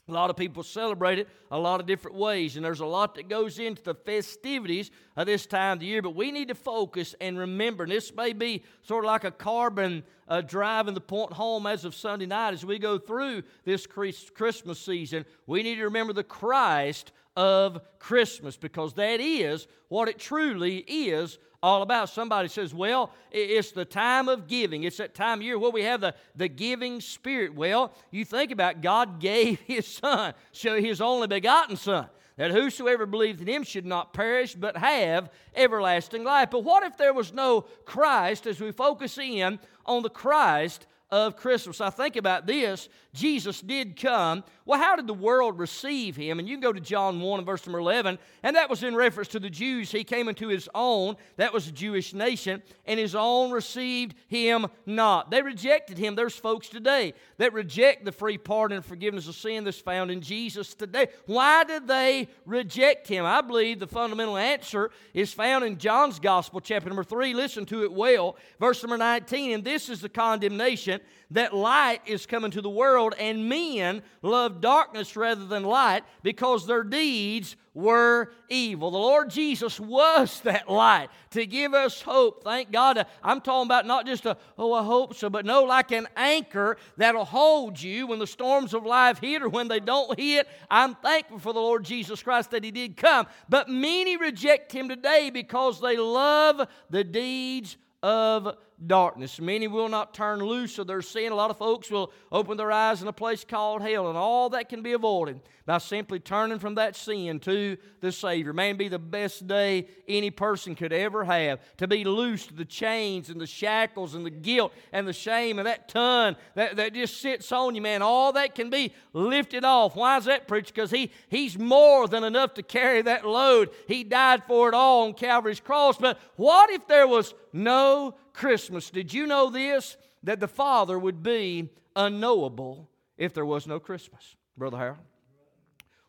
A 0.10 0.12
lot 0.12 0.30
of 0.30 0.36
people 0.36 0.64
celebrate 0.64 1.20
it 1.20 1.30
a 1.52 1.60
lot 1.60 1.80
of 1.80 1.86
different 1.86 2.18
ways, 2.18 2.56
and 2.56 2.66
there's 2.66 2.80
a 2.80 2.86
lot 2.86 3.16
that 3.16 3.30
goes 3.30 3.60
into 3.60 3.84
the 3.84 3.94
festivities 3.94 4.90
of 5.16 5.28
this 5.28 5.46
time 5.46 5.74
of 5.74 5.80
the 5.80 5.86
year. 5.86 6.02
But 6.02 6.16
we 6.16 6.32
need 6.32 6.48
to 6.48 6.56
focus 6.56 7.16
and 7.22 7.38
remember, 7.38 7.84
and 7.84 7.92
this 7.92 8.14
may 8.14 8.34
be 8.34 8.64
sort 8.82 9.06
of 9.06 9.08
like 9.08 9.24
a 9.24 9.32
carbon 9.32 10.04
uh, 10.28 10.42
driving 10.42 10.96
the 10.96 11.02
point 11.02 11.34
home 11.34 11.66
as 11.66 11.86
of 11.86 11.94
Sunday 11.94 12.26
night 12.26 12.54
as 12.54 12.66
we 12.66 12.80
go 12.80 12.98
through 12.98 13.44
this 13.64 13.86
Christmas 13.86 14.80
season. 14.80 15.24
We 15.46 15.62
need 15.62 15.76
to 15.76 15.84
remember 15.84 16.14
the 16.14 16.24
Christ 16.24 17.12
of 17.36 17.82
Christmas 18.00 18.58
because 18.58 18.94
that 18.96 19.20
is 19.20 19.68
what 19.88 20.10
it 20.10 20.20
truly 20.20 20.78
is 20.80 21.38
all 21.64 21.82
about. 21.82 22.10
Somebody 22.10 22.48
says, 22.48 22.74
well, 22.74 23.12
it's 23.32 23.72
the 23.72 23.86
time 23.86 24.28
of 24.28 24.48
giving. 24.48 24.84
It's 24.84 24.98
that 24.98 25.14
time 25.14 25.40
of 25.40 25.44
year 25.44 25.60
where 25.60 25.72
we 25.72 25.84
have 25.84 26.02
the, 26.02 26.16
the 26.36 26.48
giving 26.48 27.02
spirit. 27.02 27.54
Well, 27.54 27.94
you 28.10 28.26
think 28.26 28.52
about 28.52 28.82
God 28.82 29.20
gave 29.20 29.60
his 29.68 29.88
son, 29.88 30.34
so 30.52 30.82
his 30.82 31.02
only 31.02 31.28
begotten 31.28 31.78
son, 31.78 32.08
that 32.38 32.52
whosoever 32.52 33.06
believes 33.06 33.42
in 33.42 33.48
him 33.48 33.64
should 33.64 33.86
not 33.86 34.14
perish 34.14 34.56
but 34.56 34.76
have 34.78 35.30
everlasting 35.56 36.24
life. 36.24 36.50
But 36.52 36.64
what 36.64 36.84
if 36.84 36.98
there 36.98 37.14
was 37.14 37.34
no 37.34 37.62
Christ 37.86 38.48
as 38.48 38.60
we 38.60 38.72
focus 38.72 39.18
in 39.18 39.60
on 39.86 40.04
the 40.04 40.10
Christ 40.10 40.88
of 41.12 41.36
Christmas. 41.36 41.82
I 41.82 41.90
think 41.90 42.16
about 42.16 42.48
this. 42.48 42.88
Jesus 43.14 43.60
did 43.60 44.00
come. 44.00 44.46
Well, 44.66 44.80
how 44.80 44.96
did 44.96 45.08
the 45.08 45.14
world 45.14 45.60
receive 45.60 46.16
him? 46.16 46.40
And 46.40 46.48
you 46.48 46.56
can 46.56 46.62
go 46.62 46.72
to 46.72 46.80
John 46.80 47.20
1 47.20 47.40
and 47.40 47.46
verse 47.46 47.66
number 47.66 47.80
11, 47.80 48.18
and 48.44 48.56
that 48.56 48.70
was 48.70 48.84
in 48.84 48.96
reference 48.96 49.28
to 49.30 49.40
the 49.40 49.50
Jews. 49.50 49.92
He 49.92 50.06
came 50.06 50.30
into 50.30 50.48
his 50.48 50.70
own, 50.74 51.18
that 51.36 51.52
was 51.52 51.66
the 51.66 51.74
Jewish 51.74 52.14
nation, 52.14 52.64
and 52.86 52.98
his 52.98 53.14
own 53.14 53.52
received 53.52 54.16
him 54.30 54.68
not. 54.86 55.30
They 55.30 55.42
rejected 55.42 55.98
him. 55.98 56.16
There's 56.16 56.36
folks 56.36 56.70
today 56.70 57.14
that 57.38 57.52
reject 57.52 58.06
the 58.06 58.14
free 58.14 58.38
pardon 58.38 58.78
and 58.78 58.86
forgiveness 58.86 59.28
of 59.28 59.36
sin 59.36 59.66
that's 59.66 59.80
found 59.80 60.12
in 60.12 60.22
Jesus 60.22 60.74
today. 60.74 61.08
Why 61.26 61.66
did 61.66 61.88
they 61.88 62.30
reject 62.46 63.10
him? 63.10 63.26
I 63.26 63.42
believe 63.42 63.80
the 63.80 63.88
fundamental 63.88 64.38
answer 64.38 64.92
is 65.14 65.34
found 65.34 65.66
in 65.66 65.78
John's 65.78 66.20
Gospel, 66.20 66.62
chapter 66.62 66.88
number 66.88 67.04
3. 67.04 67.34
Listen 67.34 67.66
to 67.66 67.84
it 67.84 67.92
well. 67.92 68.38
Verse 68.58 68.82
number 68.82 68.98
19, 68.98 69.52
and 69.52 69.64
this 69.66 69.90
is 69.90 70.00
the 70.00 70.08
condemnation 70.08 71.01
that 71.32 71.54
light 71.54 72.02
is 72.06 72.26
coming 72.26 72.52
to 72.52 72.62
the 72.62 72.70
world, 72.70 73.16
and 73.18 73.48
men 73.48 74.02
love 74.22 74.62
darkness 74.62 75.16
rather 75.16 75.46
than 75.46 75.64
light 75.64 76.04
because 76.24 76.68
their 76.68 76.84
deeds 76.84 77.56
were 77.74 78.32
evil. 78.50 78.92
The 78.92 78.98
Lord 78.98 79.30
Jesus 79.30 79.80
was 79.80 80.40
that 80.44 80.70
light 80.70 81.10
to 81.32 81.46
give 81.46 81.74
us 81.74 82.02
hope. 82.02 82.44
Thank 82.44 82.72
God. 82.72 82.98
Uh, 82.98 83.04
I'm 83.24 83.40
talking 83.40 83.68
about 83.68 83.86
not 83.86 84.06
just 84.06 84.26
a, 84.26 84.38
oh, 84.58 84.74
I 84.74 84.84
hope 84.84 85.16
so, 85.16 85.30
but 85.30 85.46
no, 85.46 85.64
like 85.64 85.92
an 85.92 86.08
anchor 86.16 86.78
that'll 86.98 87.26
hold 87.26 87.82
you 87.82 88.08
when 88.08 88.20
the 88.20 88.28
storms 88.28 88.74
of 88.74 88.86
life 88.86 89.20
hit 89.20 89.42
or 89.42 89.50
when 89.50 89.68
they 89.68 89.80
don't 89.80 90.20
hit. 90.20 90.48
I'm 90.70 90.96
thankful 90.96 91.40
for 91.40 91.54
the 91.54 91.62
Lord 91.62 91.86
Jesus 91.86 92.22
Christ 92.22 92.52
that 92.52 92.64
He 92.64 92.72
did 92.72 92.98
come. 92.98 93.28
But 93.48 93.70
many 93.70 94.18
reject 94.18 94.72
Him 94.74 94.90
today 94.90 95.30
because 95.30 95.80
they 95.80 95.98
love 95.98 96.68
the 96.90 97.04
deeds 97.04 97.78
of 98.04 98.58
darkness. 98.88 99.40
Many 99.40 99.68
will 99.68 99.90
not 99.90 100.14
turn 100.14 100.40
loose 100.40 100.78
of 100.78 100.88
their 100.88 101.02
sin. 101.02 101.32
A 101.32 101.36
lot 101.36 101.52
of 101.52 101.58
folks 101.58 101.90
will 101.90 102.12
open 102.32 102.58
their 102.58 102.72
eyes 102.72 103.02
in 103.02 103.08
a 103.08 103.14
place 103.14 103.44
called 103.44 103.82
hell, 103.82 104.10
and 104.10 104.18
all 104.18 104.50
that 104.50 104.70
can 104.70 104.82
be 104.82 104.94
avoided 104.94 105.40
by 105.66 105.78
simply 105.78 106.20
turning 106.20 106.60
from 106.60 106.76
that 106.76 106.96
sin 106.96 107.40
to 107.40 107.78
the 108.02 108.12
Savior. 108.12 108.52
May 108.52 108.74
be 108.74 108.88
the 108.88 109.00
best 109.00 109.48
day 109.48 109.88
any 110.08 110.32
person 110.32 110.76
could 110.76 110.92
ever 110.92 111.24
have 111.24 111.60
to 111.78 111.88
be 111.88 112.04
loosed 112.04 112.52
of 112.52 112.58
the 112.58 112.66
chains 112.66 113.30
and 113.30 113.40
the 113.40 113.48
shackles 113.48 114.16
and 114.16 114.26
the 114.26 114.32
guilt 114.32 114.74
and 114.92 115.08
the 115.08 115.14
shame 115.14 115.60
and 115.60 115.68
that 115.68 115.88
ton 115.88 116.36
that, 116.56 116.76
that 116.78 116.94
just 116.94 117.22
sits 117.22 117.52
on 117.52 117.76
you, 117.76 117.82
man. 117.82 118.02
All 118.02 118.34
that 118.34 118.56
can 118.56 118.70
be 118.70 118.94
lifted 119.14 119.64
off. 119.64 119.96
Why 119.96 120.18
is 120.18 120.26
that, 120.26 120.48
preacher? 120.48 120.74
Because 120.74 120.92
he, 120.92 121.12
He's 121.30 121.58
more 121.58 122.08
than 122.08 122.24
enough 122.24 122.56
to 122.56 122.64
carry 122.64 123.02
that 123.04 123.26
load. 123.26 123.70
He 123.88 124.04
died 124.04 124.44
for 124.48 124.68
it 124.68 124.74
all 124.74 125.04
on 125.04 125.14
Calvary's 125.14 125.60
cross. 125.60 125.98
But 125.98 126.20
what 126.36 126.70
if 126.70 126.88
there 126.88 127.08
was 127.08 127.34
no 127.54 128.16
Christmas. 128.34 128.90
Did 128.90 129.14
you 129.14 129.28
know 129.28 129.50
this? 129.50 129.98
That 130.24 130.40
the 130.40 130.48
Father 130.48 131.00
would 131.00 131.24
be 131.24 131.70
unknowable 131.96 132.90
if 133.18 133.34
there 133.34 133.46
was 133.46 133.68
no 133.68 133.80
Christmas, 133.80 134.36
Brother 134.56 134.78
Harold. 134.78 135.00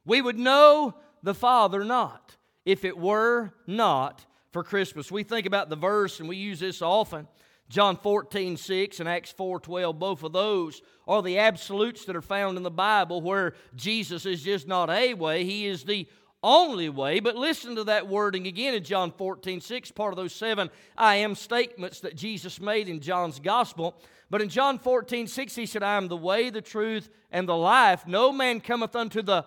We 0.05 0.21
would 0.21 0.39
know 0.39 0.95
the 1.23 1.35
Father 1.35 1.85
not 1.85 2.37
if 2.65 2.85
it 2.85 2.99
were 2.99 3.53
not 3.67 4.25
for 4.53 4.63
Christmas. 4.63 5.11
We 5.11 5.23
think 5.23 5.47
about 5.47 5.71
the 5.71 5.77
verse, 5.77 6.21
and 6.21 6.29
we 6.29 6.37
use 6.37 6.61
this 6.61 6.83
often. 6.83 7.27
John 7.69 7.97
14, 7.97 8.59
6 8.59 9.01
and 9.01 9.09
Acts 9.09 9.33
4, 9.33 9.61
12, 9.61 9.99
both 9.99 10.23
of 10.23 10.33
those 10.33 10.83
are 11.09 11.23
the 11.23 11.39
absolutes 11.39 12.05
that 12.05 12.17
are 12.17 12.21
found 12.21 12.59
in 12.59 12.63
the 12.63 12.71
Bible 12.71 13.23
where 13.23 13.55
Jesus 13.75 14.27
is 14.27 14.43
just 14.43 14.69
not 14.69 14.91
a 14.91 15.15
way, 15.15 15.45
He 15.45 15.67
is 15.67 15.85
the 15.85 16.07
only 16.43 16.89
way. 16.89 17.21
But 17.21 17.37
listen 17.37 17.77
to 17.77 17.85
that 17.85 18.09
wording 18.09 18.47
again 18.47 18.75
in 18.75 18.85
John 18.85 19.13
14, 19.13 19.61
6, 19.61 19.91
part 19.93 20.13
of 20.13 20.17
those 20.17 20.33
seven 20.33 20.71
I 20.97 21.17
am 21.17 21.35
statements 21.35 22.01
that 22.01 22.17
Jesus 22.17 22.61
made 22.61 22.89
in 22.89 23.01
John's 23.01 23.39
gospel. 23.39 23.97
But 24.31 24.43
in 24.43 24.49
John 24.49 24.79
14, 24.79 25.27
6, 25.27 25.55
he 25.55 25.67
said, 25.67 25.83
I 25.83 25.97
am 25.97 26.09
the 26.09 26.17
way, 26.17 26.51
the 26.51 26.63
truth, 26.63 27.11
and 27.31 27.49
the 27.49 27.57
life. 27.57 28.07
No 28.07 28.33
man 28.33 28.61
cometh 28.61 28.97
unto 28.97 29.23
the 29.23 29.45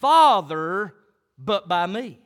Father 0.00 0.94
but 1.38 1.68
by 1.68 1.86
me. 1.86 2.20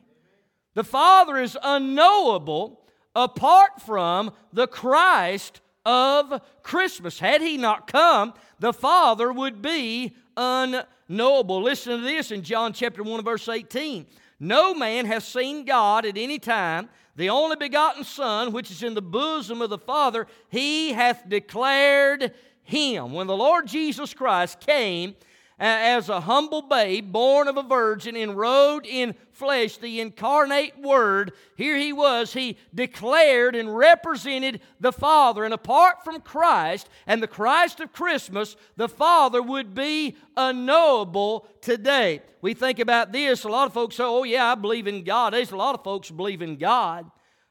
The 0.73 0.83
Father 0.83 1.37
is 1.37 1.57
unknowable 1.61 2.81
apart 3.15 3.81
from 3.81 4.31
the 4.53 4.67
Christ 4.67 5.61
of 5.85 6.41
Christmas. 6.63 7.19
Had 7.19 7.41
he 7.41 7.57
not 7.57 7.87
come, 7.87 8.33
the 8.59 8.73
Father 8.73 9.31
would 9.31 9.61
be 9.61 10.15
unknowable. 10.35 10.87
Listen 11.09 11.97
to 11.99 12.03
this 12.03 12.31
in 12.31 12.41
John 12.43 12.73
chapter 12.73 13.03
1 13.03 13.23
verse 13.23 13.47
18. 13.47 14.05
No 14.39 14.73
man 14.73 15.05
has 15.05 15.25
seen 15.25 15.65
God 15.65 16.05
at 16.05 16.17
any 16.17 16.37
time. 16.39 16.89
The 17.15 17.29
only 17.29 17.55
begotten 17.55 18.03
Son, 18.03 18.51
which 18.51 18.69
is 18.69 18.83
in 18.83 18.93
the 18.93 19.01
bosom 19.01 19.61
of 19.61 19.71
the 19.71 19.79
Father, 19.79 20.27
he 20.49 20.93
hath 20.93 21.27
declared 21.27 22.33
him. 22.61 23.13
When 23.13 23.25
the 23.25 23.35
Lord 23.35 23.65
Jesus 23.65 24.13
Christ 24.13 24.59
came, 24.59 25.15
as 25.59 26.07
a 26.07 26.21
humble 26.21 26.61
babe, 26.61 27.11
born 27.11 27.47
of 27.47 27.57
a 27.57 27.63
virgin, 27.63 28.15
enrobed 28.15 28.85
in 28.85 29.15
flesh, 29.31 29.77
the 29.77 29.99
incarnate 29.99 30.79
Word, 30.79 31.33
here 31.55 31.77
he 31.77 31.91
was, 31.93 32.33
he 32.33 32.57
declared 32.73 33.55
and 33.55 33.75
represented 33.75 34.61
the 34.79 34.91
Father. 34.91 35.43
And 35.43 35.53
apart 35.53 36.03
from 36.03 36.21
Christ 36.21 36.89
and 37.07 37.21
the 37.23 37.27
Christ 37.27 37.79
of 37.79 37.91
Christmas, 37.91 38.55
the 38.75 38.89
Father 38.89 39.41
would 39.41 39.73
be 39.73 40.15
unknowable 40.35 41.47
today. 41.61 42.21
We 42.41 42.53
think 42.53 42.79
about 42.79 43.11
this, 43.11 43.43
a 43.43 43.49
lot 43.49 43.67
of 43.67 43.73
folks 43.73 43.95
say, 43.95 44.03
oh, 44.03 44.23
yeah, 44.23 44.51
I 44.51 44.55
believe 44.55 44.87
in 44.87 45.03
God. 45.03 45.33
There's 45.33 45.51
a 45.51 45.57
lot 45.57 45.75
of 45.75 45.83
folks 45.83 46.11
believe 46.11 46.41
in 46.41 46.57
God. 46.57 47.09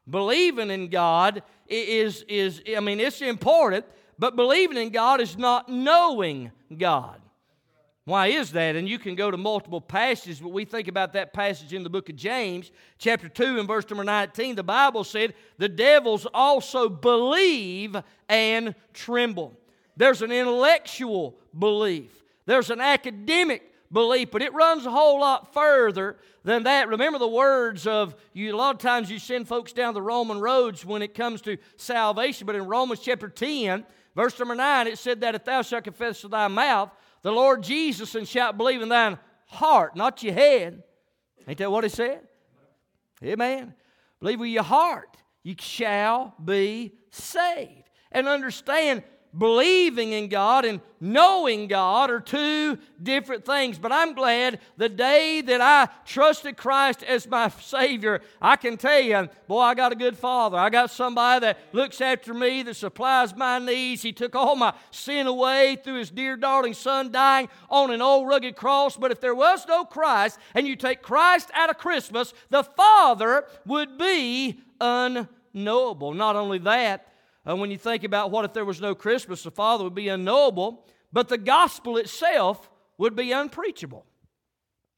Believing 0.09 0.71
in 0.71 0.89
God 0.89 1.43
is, 1.67 2.25
is 2.29 2.63
I 2.77 2.79
mean, 2.79 3.01
it's 3.01 3.21
important, 3.21 3.85
but 4.17 4.37
believing 4.37 4.77
in 4.77 4.91
God 4.91 5.21
is 5.21 5.37
not 5.37 5.69
knowing 5.69 6.53
God. 6.77 7.21
Why 8.07 8.29
is 8.29 8.53
that? 8.53 8.77
And 8.77 8.89
you 8.89 9.01
can 9.01 9.17
go 9.17 9.33
to 9.33 9.37
multiple 9.37 9.81
passages, 9.81 10.39
but 10.39 10.51
we 10.51 10.65
think 10.65 10.87
about 10.87 11.15
that 11.15 11.33
passage 11.33 11.73
in 11.73 11.83
the 11.83 11.91
book 11.91 12.09
of 12.09 12.15
James, 12.15 12.71
chapter 12.99 13.29
2 13.29 13.59
and 13.59 13.67
verse 13.67 13.85
number 13.91 14.05
19. 14.05 14.55
The 14.55 14.63
Bible 14.63 15.03
said, 15.03 15.35
The 15.59 15.69
devils 15.69 16.25
also 16.33 16.89
believe 16.89 17.97
and 18.29 18.77
tremble. 18.95 19.59
There's 19.97 20.23
an 20.23 20.31
intellectual 20.31 21.35
belief, 21.59 22.23
there's 22.47 22.71
an 22.71 22.81
academic 22.81 23.73
belief, 23.91 24.31
but 24.31 24.41
it 24.41 24.55
runs 24.55 24.87
a 24.87 24.91
whole 24.93 25.19
lot 25.19 25.53
further 25.53 26.17
than 26.45 26.63
that. 26.63 26.89
Remember 26.89 27.19
the 27.19 27.27
words 27.27 27.89
of 27.89 28.15
you, 28.33 28.55
a 28.55 28.57
lot 28.57 28.77
of 28.77 28.81
times 28.81 29.11
you 29.11 29.19
send 29.19 29.49
folks 29.49 29.73
down 29.73 29.95
the 29.95 30.03
Roman 30.03 30.39
roads 30.39 30.85
when 30.85 31.03
it 31.03 31.13
comes 31.13 31.41
to 31.43 31.57
salvation, 31.77 32.47
but 32.47 32.55
in 32.55 32.67
Romans 32.67 33.01
chapter 33.01 33.29
10, 33.29 33.85
verse 34.15 34.39
number 34.39 34.55
9, 34.55 34.87
it 34.87 34.99
said 34.99 35.23
that 35.23 35.35
if 35.35 35.45
thou 35.45 35.63
shalt 35.63 35.83
confess 35.83 36.23
with 36.23 36.31
thy 36.31 36.47
mouth, 36.47 36.93
the 37.23 37.33
Lord 37.33 37.63
Jesus 37.63 38.15
and 38.15 38.27
shalt 38.27 38.57
believe 38.57 38.83
in 38.83 38.89
thine 38.89 39.19
heart, 39.47 39.97
not 39.97 40.23
your 40.23 40.35
head. 40.35 40.83
Ain't 41.47 41.59
that 41.59 41.71
what 41.71 41.85
he 41.85 41.91
said? 41.91 42.21
Amen. 43.23 43.75
Believe 44.21 44.41
with 44.41 44.51
your 44.51 44.63
heart, 44.63 45.17
you 45.43 45.55
shall 45.59 46.35
be 46.43 46.93
saved. 47.11 47.91
And 48.13 48.29
understand 48.29 49.03
believing 49.37 50.13
in 50.13 50.29
God 50.29 50.65
and 50.65 50.81
knowing 51.01 51.67
God 51.69 52.11
are 52.11 52.21
two 52.21 52.79
different 53.03 53.45
things. 53.45 53.79
But 53.79 53.93
I'm 53.93 54.15
glad 54.15 54.61
the 54.77 54.89
day 54.89 55.43
that 55.43 55.61
I 55.61 55.89
trusted 56.05 56.57
Christ 56.57 57.03
as 57.03 57.29
my 57.29 57.49
Savior, 57.49 58.23
I 58.41 58.57
can 58.57 58.77
tell 58.77 59.01
you, 59.01 59.29
boy, 59.47 59.61
I 59.61 59.75
got 59.75 59.93
a 59.93 59.97
good 59.97 60.17
Father. 60.17 60.57
I 60.57 60.71
got 60.71 60.91
somebody 60.91 61.41
that 61.41 61.59
looks 61.73 62.01
after 62.01 62.33
me, 62.33 62.63
that 62.63 62.75
supplies 62.75 63.37
my 63.37 63.59
needs. 63.59 64.03
He 64.03 64.13
took 64.13 64.35
all 64.35 64.57
my 64.57 64.73
sin 64.91 65.27
away 65.27 65.77
through 65.83 65.99
His 65.99 66.11
dear, 66.11 66.37
darling 66.37 66.75
Son 66.75 67.13
dying 67.13 67.49
on 67.69 67.91
an 67.91 68.01
old 68.01 68.29
rugged 68.29 68.57
cross. 68.57 68.97
But 68.97 69.13
if 69.13 69.21
there 69.21 69.35
was 69.35 69.67
no 69.69 69.85
Christ 69.85 70.39
and 70.55 70.67
you 70.67 70.77
take 70.77 71.03
Christ 71.03 71.51
out 71.53 71.71
of 71.71 71.79
Christmas, 71.79 72.33
the 72.49 72.65
Father 72.65 73.45
would 73.67 73.99
be 73.99 74.61
unknowable. 74.81 76.15
Not 76.15 76.37
only 76.37 76.59
that, 76.59 77.07
uh, 77.49 77.57
when 77.57 77.71
you 77.71 77.79
think 77.79 78.05
about 78.05 78.31
what 78.31 78.45
if 78.45 78.53
there 78.53 78.65
was 78.65 78.81
no 78.81 78.95
Christmas, 78.95 79.43
the 79.43 79.51
Father 79.51 79.85
would 79.85 79.95
be 79.95 80.09
unknowable, 80.09 80.85
but 81.13 81.29
the 81.29 81.39
gospel 81.39 81.97
itself 81.97 82.71
would 82.99 83.15
be 83.15 83.33
unpreachable. 83.33 84.05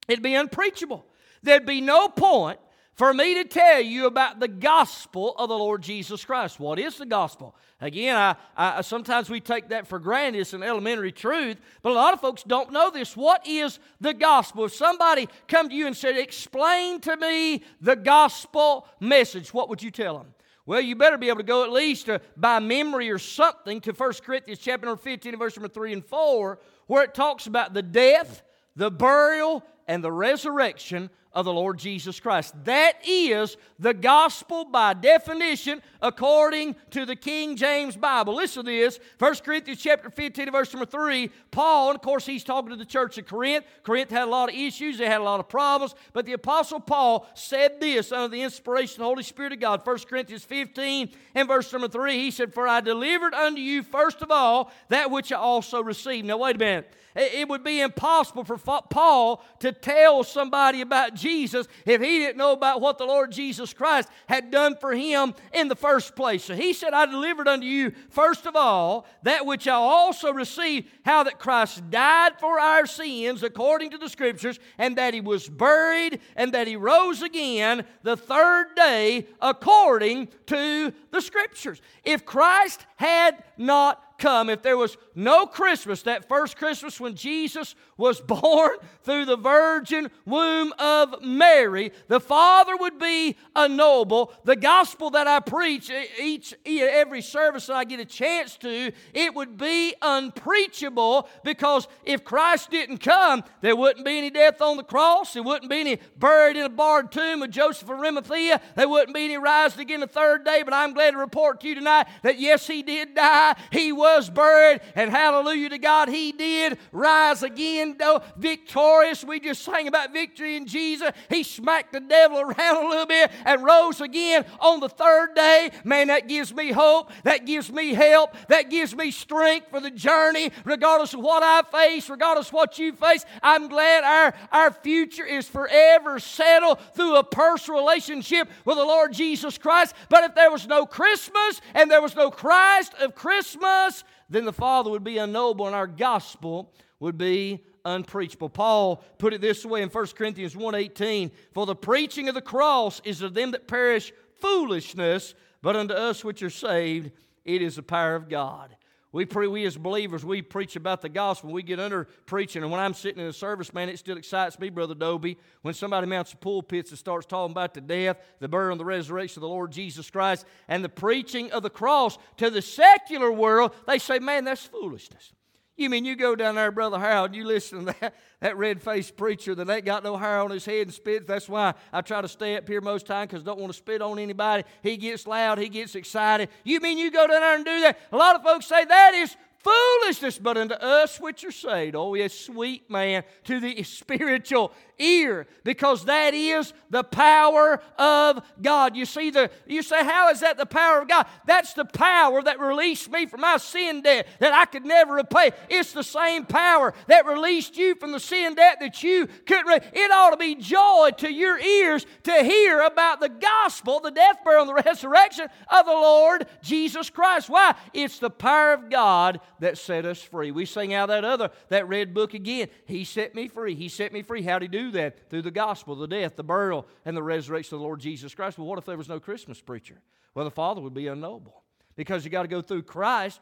It'd 0.08 0.22
be 0.22 0.34
unpreachable. 0.34 1.04
There'd 1.42 1.66
be 1.66 1.80
no 1.80 2.08
point 2.08 2.58
for 2.94 3.14
me 3.14 3.34
to 3.34 3.44
tell 3.44 3.80
you 3.80 4.06
about 4.06 4.40
the 4.40 4.48
gospel 4.48 5.34
of 5.38 5.48
the 5.48 5.56
Lord 5.56 5.82
Jesus 5.82 6.24
Christ. 6.24 6.58
What 6.58 6.80
is 6.80 6.96
the 6.96 7.06
gospel? 7.06 7.54
Again, 7.80 8.16
I, 8.16 8.34
I, 8.56 8.80
sometimes 8.80 9.30
we 9.30 9.38
take 9.40 9.68
that 9.68 9.86
for 9.86 10.00
granted. 10.00 10.40
It's 10.40 10.52
an 10.52 10.64
elementary 10.64 11.12
truth, 11.12 11.58
but 11.82 11.92
a 11.92 11.94
lot 11.94 12.12
of 12.12 12.20
folks 12.20 12.42
don't 12.42 12.72
know 12.72 12.90
this. 12.90 13.16
What 13.16 13.46
is 13.46 13.78
the 14.00 14.14
gospel? 14.14 14.64
If 14.64 14.74
somebody 14.74 15.28
come 15.46 15.68
to 15.68 15.74
you 15.74 15.86
and 15.86 15.96
said, 15.96 16.16
"Explain 16.16 17.00
to 17.02 17.16
me 17.16 17.62
the 17.80 17.94
gospel 17.94 18.88
message," 18.98 19.54
what 19.54 19.68
would 19.68 19.80
you 19.80 19.92
tell 19.92 20.18
them? 20.18 20.34
Well, 20.68 20.82
you 20.82 20.96
better 20.96 21.16
be 21.16 21.28
able 21.28 21.38
to 21.38 21.44
go 21.44 21.64
at 21.64 21.72
least 21.72 22.10
uh, 22.10 22.18
by 22.36 22.58
memory 22.58 23.08
or 23.08 23.16
something 23.16 23.80
to 23.80 23.92
1 23.92 24.12
Corinthians 24.22 24.60
chapter 24.60 24.84
number 24.84 25.00
15 25.00 25.38
verse 25.38 25.56
number 25.56 25.72
3 25.72 25.94
and 25.94 26.04
4, 26.04 26.58
where 26.88 27.04
it 27.04 27.14
talks 27.14 27.46
about 27.46 27.72
the 27.72 27.80
death, 27.80 28.42
the 28.76 28.90
burial, 28.90 29.64
and 29.86 30.04
the 30.04 30.12
resurrection 30.12 31.08
of 31.32 31.44
the 31.44 31.52
Lord 31.52 31.78
Jesus 31.78 32.18
Christ. 32.18 32.54
That 32.64 32.94
is 33.06 33.56
the 33.78 33.94
gospel 33.94 34.64
by 34.64 34.94
definition 34.94 35.82
according 36.00 36.74
to 36.90 37.04
the 37.04 37.16
King 37.16 37.56
James 37.56 37.96
Bible. 37.96 38.34
Listen 38.34 38.64
to 38.64 38.70
this 38.70 38.98
1 39.18 39.34
Corinthians 39.44 39.80
chapter 39.80 40.10
15, 40.10 40.50
verse 40.50 40.72
number 40.72 40.86
3. 40.86 41.30
Paul, 41.50 41.90
and 41.90 41.96
of 41.96 42.02
course, 42.02 42.24
he's 42.24 42.44
talking 42.44 42.70
to 42.70 42.76
the 42.76 42.84
church 42.84 43.18
of 43.18 43.26
Corinth. 43.26 43.64
Corinth 43.82 44.10
had 44.10 44.24
a 44.24 44.30
lot 44.30 44.48
of 44.48 44.54
issues, 44.54 44.98
they 44.98 45.06
had 45.06 45.20
a 45.20 45.24
lot 45.24 45.40
of 45.40 45.48
problems, 45.48 45.94
but 46.12 46.24
the 46.24 46.32
Apostle 46.32 46.80
Paul 46.80 47.26
said 47.34 47.80
this 47.80 48.10
under 48.10 48.28
the 48.28 48.42
inspiration 48.42 48.94
of 48.94 48.98
the 48.98 49.04
Holy 49.04 49.22
Spirit 49.22 49.52
of 49.52 49.60
God. 49.60 49.86
1 49.86 49.98
Corinthians 50.08 50.44
15 50.44 51.10
and 51.34 51.48
verse 51.48 51.72
number 51.72 51.88
3, 51.88 52.18
he 52.18 52.30
said, 52.30 52.54
For 52.54 52.66
I 52.66 52.80
delivered 52.80 53.34
unto 53.34 53.60
you 53.60 53.82
first 53.82 54.22
of 54.22 54.30
all 54.30 54.72
that 54.88 55.10
which 55.10 55.30
I 55.32 55.36
also 55.36 55.82
received. 55.82 56.26
Now, 56.26 56.38
wait 56.38 56.56
a 56.56 56.58
minute. 56.58 56.94
It 57.18 57.48
would 57.48 57.64
be 57.64 57.80
impossible 57.80 58.44
for 58.44 58.56
Paul 58.56 59.42
to 59.58 59.72
tell 59.72 60.22
somebody 60.22 60.82
about 60.82 61.14
Jesus 61.14 61.27
if 61.28 62.00
he 62.00 62.18
didn't 62.18 62.36
know 62.36 62.52
about 62.52 62.80
what 62.80 62.98
the 62.98 63.04
Lord 63.04 63.30
Jesus 63.30 63.72
Christ 63.72 64.08
had 64.26 64.50
done 64.50 64.76
for 64.76 64.94
him 64.94 65.34
in 65.52 65.68
the 65.68 65.76
first 65.76 66.16
place. 66.16 66.44
So 66.44 66.54
he 66.54 66.72
said, 66.72 66.94
I 66.94 67.06
delivered 67.06 67.48
unto 67.48 67.66
you, 67.66 67.92
first 68.10 68.46
of 68.46 68.56
all, 68.56 69.06
that 69.22 69.46
which 69.46 69.68
I 69.68 69.74
also 69.74 70.32
received, 70.32 70.88
how 71.04 71.22
that 71.24 71.38
Christ 71.38 71.90
died 71.90 72.38
for 72.38 72.58
our 72.58 72.86
sins 72.86 73.42
according 73.42 73.90
to 73.90 73.98
the 73.98 74.08
Scriptures, 74.08 74.58
and 74.78 74.96
that 74.96 75.14
he 75.14 75.20
was 75.20 75.48
buried, 75.48 76.20
and 76.36 76.52
that 76.54 76.66
he 76.66 76.76
rose 76.76 77.22
again 77.22 77.84
the 78.02 78.16
third 78.16 78.74
day 78.74 79.26
according 79.40 80.28
to 80.46 80.92
the 81.10 81.20
Scriptures. 81.20 81.80
If 82.04 82.24
Christ 82.24 82.86
had 82.96 83.42
not 83.56 84.02
come 84.18 84.50
if 84.50 84.62
there 84.62 84.76
was 84.76 84.96
no 85.18 85.46
Christmas, 85.46 86.02
that 86.02 86.28
first 86.28 86.56
Christmas 86.56 87.00
when 87.00 87.16
Jesus 87.16 87.74
was 87.96 88.20
born 88.28 88.78
through 89.02 89.24
the 89.24 89.36
virgin 89.36 90.12
womb 90.24 90.72
of 90.78 91.22
Mary, 91.22 91.90
the 92.06 92.20
Father 92.20 92.76
would 92.76 93.00
be 93.00 93.36
unknowable. 93.56 94.32
The 94.44 94.54
gospel 94.54 95.10
that 95.10 95.26
I 95.26 95.40
preach 95.40 95.90
each 96.22 96.54
every 96.64 97.20
service 97.20 97.66
that 97.66 97.74
I 97.74 97.84
get 97.84 97.98
a 97.98 98.04
chance 98.04 98.56
to, 98.58 98.92
it 99.12 99.34
would 99.34 99.58
be 99.58 99.92
unpreachable 100.00 101.28
because 101.42 101.88
if 102.04 102.22
Christ 102.22 102.70
didn't 102.70 102.98
come, 102.98 103.42
there 103.60 103.74
wouldn't 103.74 104.06
be 104.06 104.18
any 104.18 104.30
death 104.30 104.62
on 104.62 104.76
the 104.76 104.84
cross, 104.84 105.32
there 105.32 105.42
wouldn't 105.42 105.68
be 105.68 105.80
any 105.80 105.98
buried 106.16 106.56
in 106.56 106.62
a 106.62 106.68
barred 106.68 107.10
tomb 107.10 107.42
of 107.42 107.50
Joseph 107.50 107.90
of 107.90 107.98
Arimathea, 107.98 108.60
there 108.76 108.88
wouldn't 108.88 109.16
be 109.16 109.24
any 109.24 109.36
rising 109.36 109.80
again 109.80 109.98
the 109.98 110.06
third 110.06 110.44
day. 110.44 110.62
But 110.62 110.74
I'm 110.74 110.92
glad 110.92 111.10
to 111.10 111.16
report 111.16 111.60
to 111.62 111.68
you 111.68 111.74
tonight 111.74 112.06
that 112.22 112.38
yes, 112.38 112.68
he 112.68 112.84
did 112.84 113.16
die, 113.16 113.56
he 113.72 113.90
was 113.90 114.30
buried, 114.30 114.80
and 114.94 115.07
hallelujah 115.08 115.70
to 115.70 115.78
God, 115.78 116.08
he 116.08 116.32
did 116.32 116.78
rise 116.92 117.42
again 117.42 117.96
though 117.98 118.22
victorious. 118.36 119.24
We 119.24 119.40
just 119.40 119.62
sang 119.62 119.88
about 119.88 120.12
victory 120.12 120.56
in 120.56 120.66
Jesus. 120.66 121.10
He 121.28 121.42
smacked 121.42 121.92
the 121.92 122.00
devil 122.00 122.40
around 122.40 122.84
a 122.84 122.88
little 122.88 123.06
bit 123.06 123.30
and 123.44 123.64
rose 123.64 124.00
again 124.00 124.44
on 124.60 124.80
the 124.80 124.88
third 124.88 125.34
day. 125.34 125.70
Man, 125.84 126.08
that 126.08 126.28
gives 126.28 126.54
me 126.54 126.72
hope. 126.72 127.10
That 127.24 127.46
gives 127.46 127.70
me 127.70 127.94
help. 127.94 128.34
That 128.48 128.70
gives 128.70 128.94
me 128.94 129.10
strength 129.10 129.68
for 129.70 129.80
the 129.80 129.90
journey, 129.90 130.50
regardless 130.64 131.14
of 131.14 131.20
what 131.20 131.42
I 131.42 131.62
face, 131.62 132.08
regardless 132.08 132.48
of 132.48 132.54
what 132.54 132.78
you 132.78 132.92
face. 132.92 133.24
I'm 133.42 133.68
glad 133.68 134.04
our, 134.04 134.34
our 134.52 134.72
future 134.72 135.24
is 135.24 135.48
forever 135.48 136.18
settled 136.18 136.78
through 136.94 137.16
a 137.16 137.24
personal 137.24 137.80
relationship 137.80 138.48
with 138.64 138.76
the 138.76 138.84
Lord 138.84 139.12
Jesus 139.12 139.58
Christ. 139.58 139.94
But 140.08 140.24
if 140.24 140.34
there 140.34 140.50
was 140.50 140.66
no 140.66 140.86
Christmas 140.86 141.60
and 141.74 141.90
there 141.90 142.02
was 142.02 142.16
no 142.16 142.30
Christ 142.30 142.94
of 143.00 143.14
Christmas, 143.14 144.04
then 144.28 144.44
the 144.44 144.52
Father 144.52 144.90
would 144.90 145.04
be 145.04 145.18
unknowable 145.18 145.66
and 145.66 145.74
our 145.74 145.86
gospel 145.86 146.72
would 147.00 147.18
be 147.18 147.64
unpreachable. 147.84 148.48
Paul 148.48 149.02
put 149.18 149.32
it 149.32 149.40
this 149.40 149.64
way 149.64 149.82
in 149.82 149.88
1 149.88 150.16
Corinthians 150.16 150.56
1:18, 150.56 151.30
"For 151.52 151.66
the 151.66 151.76
preaching 151.76 152.28
of 152.28 152.34
the 152.34 152.42
cross 152.42 153.00
is 153.04 153.22
of 153.22 153.34
them 153.34 153.50
that 153.52 153.68
perish 153.68 154.12
foolishness, 154.40 155.34
but 155.62 155.76
unto 155.76 155.94
us 155.94 156.24
which 156.24 156.42
are 156.42 156.50
saved 156.50 157.10
it 157.44 157.62
is 157.62 157.76
the 157.76 157.82
power 157.82 158.14
of 158.14 158.28
God." 158.28 158.76
We, 159.10 159.24
pre, 159.24 159.46
we 159.46 159.64
as 159.64 159.76
believers, 159.76 160.22
we 160.22 160.42
preach 160.42 160.76
about 160.76 161.00
the 161.00 161.08
gospel. 161.08 161.50
We 161.50 161.62
get 161.62 161.80
under 161.80 162.04
preaching. 162.26 162.62
And 162.62 162.70
when 162.70 162.80
I'm 162.80 162.92
sitting 162.92 163.22
in 163.22 163.28
a 163.28 163.32
service, 163.32 163.72
man, 163.72 163.88
it 163.88 163.98
still 163.98 164.18
excites 164.18 164.58
me, 164.58 164.68
Brother 164.68 164.94
Doby, 164.94 165.38
when 165.62 165.72
somebody 165.72 166.06
mounts 166.06 166.32
the 166.32 166.36
pulpits 166.36 166.90
and 166.90 166.98
starts 166.98 167.24
talking 167.24 167.52
about 167.52 167.72
the 167.72 167.80
death, 167.80 168.18
the 168.38 168.48
burial, 168.48 168.72
and 168.72 168.80
the 168.80 168.84
resurrection 168.84 169.38
of 169.38 169.42
the 169.42 169.48
Lord 169.48 169.72
Jesus 169.72 170.10
Christ, 170.10 170.44
and 170.68 170.84
the 170.84 170.90
preaching 170.90 171.50
of 171.52 171.62
the 171.62 171.70
cross 171.70 172.18
to 172.36 172.50
the 172.50 172.60
secular 172.60 173.32
world, 173.32 173.74
they 173.86 173.98
say, 173.98 174.18
man, 174.18 174.44
that's 174.44 174.66
foolishness. 174.66 175.32
You 175.78 175.88
mean 175.88 176.04
you 176.04 176.16
go 176.16 176.34
down 176.34 176.56
there, 176.56 176.72
Brother 176.72 176.98
Harold, 176.98 177.26
and 177.26 177.36
you 177.36 177.44
listen 177.44 177.86
to 177.86 177.94
that, 178.00 178.14
that 178.40 178.56
red 178.58 178.82
faced 178.82 179.16
preacher 179.16 179.54
that 179.54 179.70
ain't 179.70 179.84
got 179.84 180.02
no 180.02 180.16
hair 180.16 180.40
on 180.40 180.50
his 180.50 180.64
head 180.64 180.88
and 180.88 180.92
spits. 180.92 181.24
That's 181.28 181.48
why 181.48 181.72
I 181.92 182.00
try 182.00 182.20
to 182.20 182.26
stay 182.26 182.56
up 182.56 182.68
here 182.68 182.80
most 182.80 183.06
time 183.06 183.28
because 183.28 183.44
don't 183.44 183.60
want 183.60 183.72
to 183.72 183.78
spit 183.78 184.02
on 184.02 184.18
anybody. 184.18 184.64
He 184.82 184.96
gets 184.96 185.24
loud, 185.24 185.58
he 185.58 185.68
gets 185.68 185.94
excited. 185.94 186.48
You 186.64 186.80
mean 186.80 186.98
you 186.98 187.12
go 187.12 187.28
down 187.28 187.40
there 187.40 187.54
and 187.54 187.64
do 187.64 187.80
that? 187.82 187.96
A 188.10 188.16
lot 188.16 188.34
of 188.34 188.42
folks 188.42 188.66
say 188.66 188.84
that 188.84 189.14
is 189.14 189.36
foolishness, 189.58 190.38
but 190.38 190.56
unto 190.56 190.74
us 190.74 191.20
which 191.20 191.44
are 191.44 191.52
saved, 191.52 191.94
oh 191.94 192.14
yes, 192.14 192.34
sweet 192.34 192.90
man, 192.90 193.22
to 193.44 193.60
the 193.60 193.80
spiritual 193.84 194.72
ear, 194.98 195.46
because 195.64 196.04
that 196.06 196.34
is 196.34 196.72
the 196.90 197.04
power 197.04 197.80
of 197.98 198.42
God. 198.60 198.96
You 198.96 199.04
see, 199.04 199.30
the 199.30 199.50
you 199.66 199.82
say, 199.82 200.04
how 200.04 200.30
is 200.30 200.40
that 200.40 200.56
the 200.56 200.66
power 200.66 201.00
of 201.02 201.08
God? 201.08 201.26
That's 201.46 201.74
the 201.74 201.84
power 201.84 202.42
that 202.42 202.60
released 202.60 203.10
me 203.10 203.26
from 203.26 203.42
my 203.42 203.56
sin 203.56 204.02
debt 204.02 204.26
that 204.40 204.52
I 204.52 204.64
could 204.64 204.84
never 204.84 205.14
repay. 205.14 205.52
It's 205.68 205.92
the 205.92 206.02
same 206.02 206.46
power 206.46 206.94
that 207.06 207.26
released 207.26 207.76
you 207.76 207.94
from 207.94 208.12
the 208.12 208.20
sin 208.20 208.54
debt 208.54 208.78
that 208.80 209.02
you 209.02 209.28
couldn't. 209.46 209.66
Re- 209.66 209.80
it 209.92 210.10
ought 210.10 210.30
to 210.30 210.36
be 210.36 210.54
joy 210.54 211.10
to 211.18 211.32
your 211.32 211.58
ears 211.58 212.06
to 212.24 212.42
hear 212.42 212.80
about 212.80 213.20
the 213.20 213.28
gospel, 213.28 214.00
the 214.00 214.10
death, 214.10 214.38
burial, 214.44 214.62
and 214.62 214.70
the 214.70 214.82
resurrection 214.82 215.46
of 215.68 215.86
the 215.86 215.92
Lord 215.92 216.46
Jesus 216.62 217.10
Christ. 217.10 217.48
Why? 217.48 217.74
It's 217.92 218.18
the 218.18 218.30
power 218.30 218.72
of 218.72 218.90
God 218.90 219.40
that 219.60 219.78
set 219.78 220.04
us 220.04 220.22
free. 220.22 220.50
We 220.50 220.64
sing 220.66 220.94
out 220.94 221.08
that 221.08 221.24
other, 221.24 221.50
that 221.68 221.88
red 221.88 222.14
book 222.14 222.34
again. 222.34 222.68
He 222.86 223.04
set 223.04 223.34
me 223.34 223.48
free. 223.48 223.74
He 223.74 223.88
set 223.88 224.12
me 224.12 224.22
free. 224.22 224.42
How 224.42 224.58
did 224.58 224.72
he 224.72 224.78
do 224.78 224.87
that? 224.92 225.30
Through 225.30 225.42
the 225.42 225.50
gospel, 225.50 225.94
the 225.94 226.06
death, 226.06 226.36
the 226.36 226.44
burial, 226.44 226.86
and 227.04 227.16
the 227.16 227.22
resurrection 227.22 227.74
of 227.74 227.80
the 227.80 227.86
Lord 227.86 228.00
Jesus 228.00 228.34
Christ. 228.34 228.58
Well, 228.58 228.66
what 228.66 228.78
if 228.78 228.84
there 228.84 228.96
was 228.96 229.08
no 229.08 229.20
Christmas 229.20 229.60
preacher? 229.60 230.00
Well, 230.34 230.44
the 230.44 230.50
Father 230.50 230.80
would 230.80 230.94
be 230.94 231.08
unknowable 231.08 231.64
because 231.96 232.24
you 232.24 232.30
got 232.30 232.42
to 232.42 232.48
go 232.48 232.62
through 232.62 232.82
Christ 232.82 233.40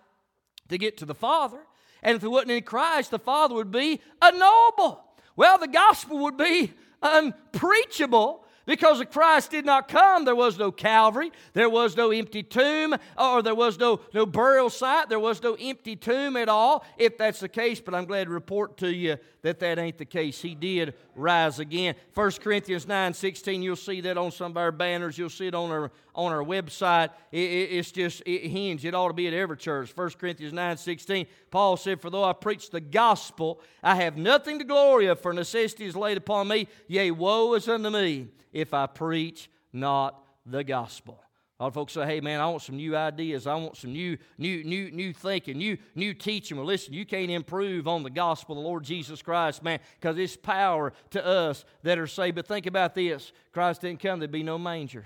to 0.69 0.79
get 0.79 0.97
to 0.99 1.05
the 1.05 1.15
Father. 1.15 1.59
And 2.03 2.15
if 2.15 2.21
there 2.21 2.31
wasn't 2.31 2.53
any 2.53 2.61
Christ, 2.61 3.11
the 3.11 3.19
Father 3.19 3.55
would 3.55 3.71
be 3.71 4.01
unknowable. 4.23 5.05
Well, 5.37 5.59
the 5.59 5.69
gospel 5.69 6.19
would 6.21 6.37
be 6.37 6.73
unpreachable 7.03 8.46
because 8.67 9.03
Christ 9.13 9.53
did 9.53 9.65
not 9.65 9.87
come, 9.87 10.25
there 10.25 10.35
was 10.35 10.59
no 10.59 10.73
Calvary, 10.73 11.33
there 11.53 11.71
was 11.71 11.97
no 11.97 12.11
empty 12.11 12.43
tomb, 12.43 12.97
or 13.17 13.41
there 13.41 13.55
was 13.55 13.79
no, 13.79 14.01
no 14.13 14.27
burial 14.27 14.69
site, 14.69 15.09
there 15.09 15.21
was 15.21 15.41
no 15.41 15.55
empty 15.55 15.95
tomb 15.95 16.37
at 16.37 16.49
all, 16.49 16.85
if 16.99 17.17
that's 17.17 17.39
the 17.39 17.49
case. 17.49 17.81
But 17.81 17.95
I'm 17.95 18.07
glad 18.07 18.25
to 18.25 18.31
report 18.31 18.77
to 18.79 18.93
you 18.93 19.19
that 19.43 19.61
that 19.61 19.79
ain't 19.79 19.99
the 19.99 20.05
case. 20.05 20.43
He 20.43 20.57
did 20.57 20.95
rise 21.15 21.61
again. 21.61 21.95
1 22.15 22.31
Corinthians 22.43 22.89
9 22.89 23.15
16, 23.15 23.63
you'll 23.63 23.77
see 23.77 24.01
that 24.01 24.19
on 24.19 24.33
some 24.33 24.51
of 24.51 24.57
our 24.57 24.73
banners, 24.73 25.17
you'll 25.17 25.31
see 25.31 25.47
it 25.47 25.55
on 25.55 25.71
our, 25.71 25.93
on 26.13 26.33
our 26.33 26.43
website. 26.43 27.11
It, 27.31 27.39
it, 27.39 27.71
it's 27.71 27.93
just, 27.93 28.23
it 28.27 28.49
hinge. 28.49 28.85
It 28.85 28.97
ought 28.97 29.09
to 29.09 29.15
be 29.15 29.29
at 29.29 29.35
every 29.35 29.57
church. 29.57 29.93
1 29.95 30.11
Corinthians 30.19 30.53
9 30.53 30.77
16, 30.77 31.27
Paul 31.53 31.77
said, 31.77 32.01
For 32.01 32.11
though 32.11 32.25
I 32.25 32.33
preach 32.33 32.71
the 32.71 32.81
gospel, 32.81 33.61
I 33.81 33.95
have 33.95 34.17
nothing 34.17 34.59
to 34.59 34.65
glory 34.65 35.07
of, 35.07 35.21
for 35.21 35.33
necessity 35.33 35.87
is 35.87 35.95
laid 35.95 36.17
upon 36.17 36.49
me. 36.49 36.67
Yea, 36.89 37.13
woe 37.13 37.55
is 37.55 37.69
unto 37.69 37.91
me 37.91 38.27
if 38.57 38.73
I 38.73 38.87
preach 38.87 39.51
not 39.73 40.25
the 40.47 40.64
gospel. 40.64 41.21
A 41.59 41.62
lot 41.62 41.69
of 41.69 41.75
folks 41.75 41.92
say, 41.92 42.07
hey 42.07 42.21
man, 42.21 42.40
I 42.40 42.49
want 42.49 42.62
some 42.62 42.77
new 42.77 42.97
ideas. 42.97 43.47
I 43.47 43.55
want 43.55 43.77
some 43.77 43.92
new, 43.92 44.16
new, 44.38 44.64
new, 44.64 44.90
new 44.90 45.12
thinking, 45.12 45.59
new, 45.59 45.77
new 45.95 46.14
teaching. 46.14 46.57
Well, 46.57 46.66
listen, 46.66 46.95
you 46.95 47.05
can't 47.05 47.31
improve 47.31 47.87
on 47.87 48.03
the 48.03 48.11
gospel 48.11 48.57
of 48.57 48.62
the 48.62 48.69
Lord 48.69 48.83
Jesus 48.83 49.21
Christ, 49.21 49.62
man, 49.62 49.81
because 50.01 50.19
it's 50.19 50.37
power 50.37 50.92
to 51.11 51.25
us 51.25 51.64
that 51.83 51.99
are 51.99 52.07
saved. 52.07 52.37
But 52.37 52.47
think 52.47 52.66
about 52.66 52.95
this 52.95 53.33
Christ 53.53 53.83
didn't 53.83 54.01
come, 54.01 54.21
there'd 54.21 54.31
be 54.31 54.42
no 54.42 54.59
manger. 54.59 55.05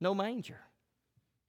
No 0.00 0.14
manger. 0.14 0.60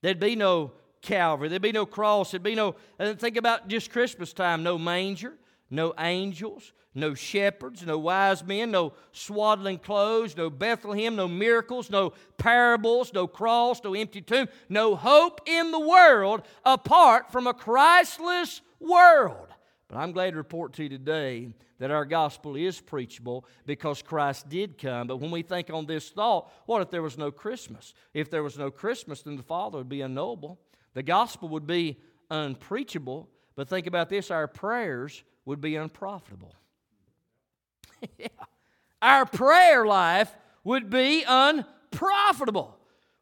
There'd 0.02 0.18
be 0.18 0.34
no 0.34 0.72
Calvary. 1.02 1.48
There'd 1.48 1.62
be 1.62 1.72
no 1.72 1.86
cross. 1.86 2.30
There'd 2.30 2.42
be 2.42 2.54
no, 2.54 2.74
and 2.98 3.18
think 3.18 3.36
about 3.36 3.68
just 3.68 3.90
Christmas 3.90 4.32
time, 4.32 4.62
no 4.62 4.78
manger, 4.78 5.34
no 5.70 5.94
angels, 5.98 6.72
no 6.94 7.14
shepherds, 7.14 7.84
no 7.86 7.98
wise 7.98 8.44
men, 8.44 8.72
no 8.72 8.92
swaddling 9.12 9.78
clothes, 9.78 10.36
no 10.36 10.50
Bethlehem, 10.50 11.16
no 11.16 11.28
miracles, 11.28 11.90
no 11.90 12.12
parables, 12.36 13.12
no 13.12 13.26
cross, 13.26 13.82
no 13.84 13.94
empty 13.94 14.20
tomb, 14.20 14.48
no 14.68 14.96
hope 14.96 15.40
in 15.46 15.70
the 15.70 15.80
world 15.80 16.42
apart 16.64 17.30
from 17.30 17.46
a 17.46 17.54
Christless 17.54 18.60
world. 18.80 19.48
But 19.88 19.98
I'm 19.98 20.12
glad 20.12 20.30
to 20.30 20.36
report 20.36 20.74
to 20.74 20.84
you 20.84 20.88
today 20.88 21.52
that 21.78 21.90
our 21.90 22.04
gospel 22.04 22.54
is 22.54 22.80
preachable 22.80 23.44
because 23.66 24.02
Christ 24.02 24.48
did 24.48 24.78
come. 24.78 25.08
But 25.08 25.16
when 25.16 25.30
we 25.30 25.42
think 25.42 25.70
on 25.70 25.86
this 25.86 26.10
thought, 26.10 26.52
what 26.66 26.82
if 26.82 26.90
there 26.90 27.02
was 27.02 27.18
no 27.18 27.32
Christmas? 27.32 27.94
If 28.14 28.30
there 28.30 28.42
was 28.42 28.58
no 28.58 28.70
Christmas, 28.70 29.22
then 29.22 29.36
the 29.36 29.42
Father 29.42 29.78
would 29.78 29.88
be 29.88 30.02
unknowable. 30.02 30.60
The 30.94 31.02
gospel 31.02 31.48
would 31.48 31.66
be 31.66 31.98
unpreachable. 32.30 33.28
But 33.56 33.68
think 33.68 33.86
about 33.86 34.08
this 34.08 34.30
our 34.30 34.46
prayers 34.46 35.24
would 35.44 35.60
be 35.60 35.76
unprofitable. 35.76 36.54
yeah. 38.18 38.28
Our 39.02 39.26
prayer 39.26 39.86
life 39.86 40.34
would 40.64 40.90
be 40.90 41.24
unprofitable. 41.26 42.76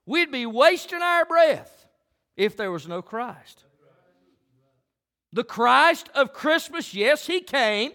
We'd 0.07 0.33
be 0.33 0.47
wasting 0.47 1.03
our 1.03 1.25
breath 1.25 1.87
if 2.37 2.57
there 2.57 2.73
was 2.73 2.89
no 2.89 3.03
Christ. 3.03 3.65
The 5.33 5.45
Christ 5.45 6.09
of 6.15 6.33
Christmas, 6.33 6.95
yes, 6.95 7.27
He 7.27 7.41
came 7.41 7.93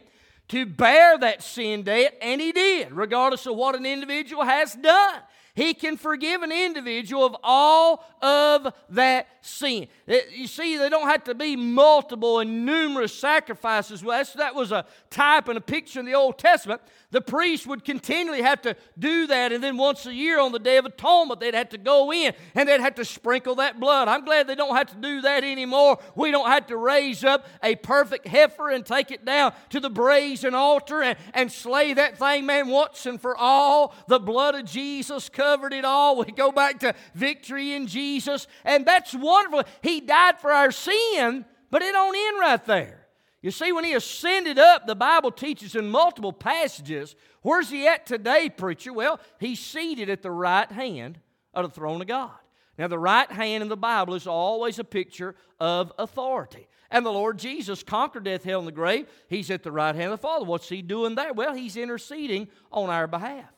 to 0.49 0.65
bear 0.65 1.17
that 1.17 1.41
sin 1.41 1.83
debt, 1.83 2.17
and 2.21 2.39
He 2.39 2.51
did, 2.51 2.91
regardless 2.91 3.45
of 3.47 3.55
what 3.55 3.75
an 3.75 3.85
individual 3.85 4.43
has 4.43 4.75
done. 4.75 5.21
He 5.55 5.75
can 5.75 5.97
forgive 5.97 6.41
an 6.41 6.51
individual 6.51 7.25
of 7.25 7.35
all 7.43 8.03
of 8.23 8.73
that 8.89 9.27
sin. 9.41 9.87
Eh, 10.07 10.21
you 10.33 10.47
see, 10.47 10.77
they 10.77 10.89
don't 10.89 11.07
have 11.07 11.25
to 11.25 11.35
be 11.35 11.55
multiple 11.55 12.39
and 12.39 12.65
numerous 12.65 13.13
sacrifices. 13.13 14.03
Well, 14.03 14.23
that 14.35 14.55
was 14.55 14.71
a 14.71 14.85
type 15.11 15.47
and 15.49 15.57
a 15.57 15.61
picture 15.61 15.99
in 15.99 16.07
the 16.07 16.15
Old 16.15 16.39
Testament. 16.39 16.81
The 17.13 17.21
priest 17.21 17.67
would 17.67 17.85
continually 17.85 18.41
have 18.41 18.63
to 18.63 18.75
do 18.97 19.27
that, 19.27 19.51
and 19.51 19.63
then 19.63 19.77
once 19.77 20.07
a 20.07 20.13
year 20.13 20.39
on 20.39 20.51
the 20.51 20.57
Day 20.57 20.77
of 20.77 20.85
Atonement, 20.85 21.39
they'd 21.39 21.53
have 21.53 21.69
to 21.69 21.77
go 21.77 22.11
in 22.11 22.33
and 22.55 22.67
they'd 22.67 22.81
have 22.81 22.95
to 22.95 23.05
sprinkle 23.05 23.53
that 23.55 23.79
blood. 23.79 24.07
I'm 24.07 24.25
glad 24.25 24.47
they 24.47 24.55
don't 24.55 24.75
have 24.75 24.87
to 24.87 24.95
do 24.95 25.21
that 25.21 25.43
anymore. 25.43 25.99
We 26.15 26.31
don't 26.31 26.49
have 26.49 26.65
to 26.67 26.75
raise 26.77 27.23
up 27.23 27.45
a 27.61 27.75
perfect 27.75 28.27
heifer 28.27 28.71
and 28.71 28.83
take 28.83 29.11
it 29.11 29.23
down 29.23 29.53
to 29.69 29.79
the 29.79 29.91
brazen 29.91 30.55
altar 30.55 31.03
and, 31.03 31.15
and 31.35 31.51
slay 31.51 31.93
that 31.93 32.17
thing, 32.17 32.47
man, 32.47 32.67
once 32.67 33.05
and 33.05 33.21
for 33.21 33.37
all. 33.37 33.93
The 34.07 34.19
blood 34.19 34.55
of 34.55 34.65
Jesus 34.65 35.29
covered 35.29 35.71
it 35.71 35.85
all. 35.85 36.17
We 36.17 36.31
go 36.31 36.51
back 36.51 36.79
to 36.79 36.95
victory 37.13 37.73
in 37.73 37.85
Jesus, 37.85 38.47
and 38.65 38.87
that's 38.87 39.13
wonderful. 39.13 39.65
He 39.83 40.01
died 40.01 40.39
for 40.39 40.51
our 40.51 40.71
sin, 40.71 41.45
but 41.69 41.83
it 41.83 41.91
don't 41.91 42.15
end 42.15 42.39
right 42.39 42.65
there. 42.65 43.02
You 43.43 43.51
see, 43.51 43.73
when 43.73 43.83
he 43.83 43.93
ascended 43.93 44.57
up, 44.57 44.87
the 44.87 44.95
Bible 44.95 45.29
teaches 45.29 45.75
in 45.75 45.91
multiple 45.91 46.31
passages. 46.31 47.13
Where's 47.41 47.69
he 47.69 47.85
at 47.85 48.05
today, 48.05 48.49
preacher? 48.49 48.93
Well, 48.93 49.19
he's 49.37 49.59
seated 49.59 50.09
at 50.09 50.21
the 50.21 50.31
right 50.31 50.71
hand 50.71 51.19
of 51.53 51.65
the 51.65 51.75
throne 51.75 51.99
of 51.99 52.07
God. 52.07 52.31
Now, 52.77 52.87
the 52.87 52.97
right 52.97 53.29
hand 53.29 53.61
in 53.61 53.67
the 53.67 53.75
Bible 53.75 54.15
is 54.15 54.27
always 54.27 54.79
a 54.79 54.85
picture 54.85 55.35
of 55.59 55.91
authority. 55.99 56.69
And 56.89 57.05
the 57.05 57.11
Lord 57.11 57.37
Jesus 57.37 57.83
conquered 57.83 58.23
death, 58.23 58.45
hell, 58.45 58.59
and 58.59 58.67
the 58.67 58.71
grave. 58.71 59.07
He's 59.27 59.51
at 59.51 59.61
the 59.61 59.73
right 59.73 59.93
hand 59.93 60.13
of 60.13 60.21
the 60.21 60.25
Father. 60.25 60.45
What's 60.45 60.69
he 60.69 60.81
doing 60.81 61.15
there? 61.15 61.33
Well, 61.33 61.53
he's 61.53 61.75
interceding 61.75 62.47
on 62.71 62.89
our 62.89 63.07
behalf. 63.07 63.51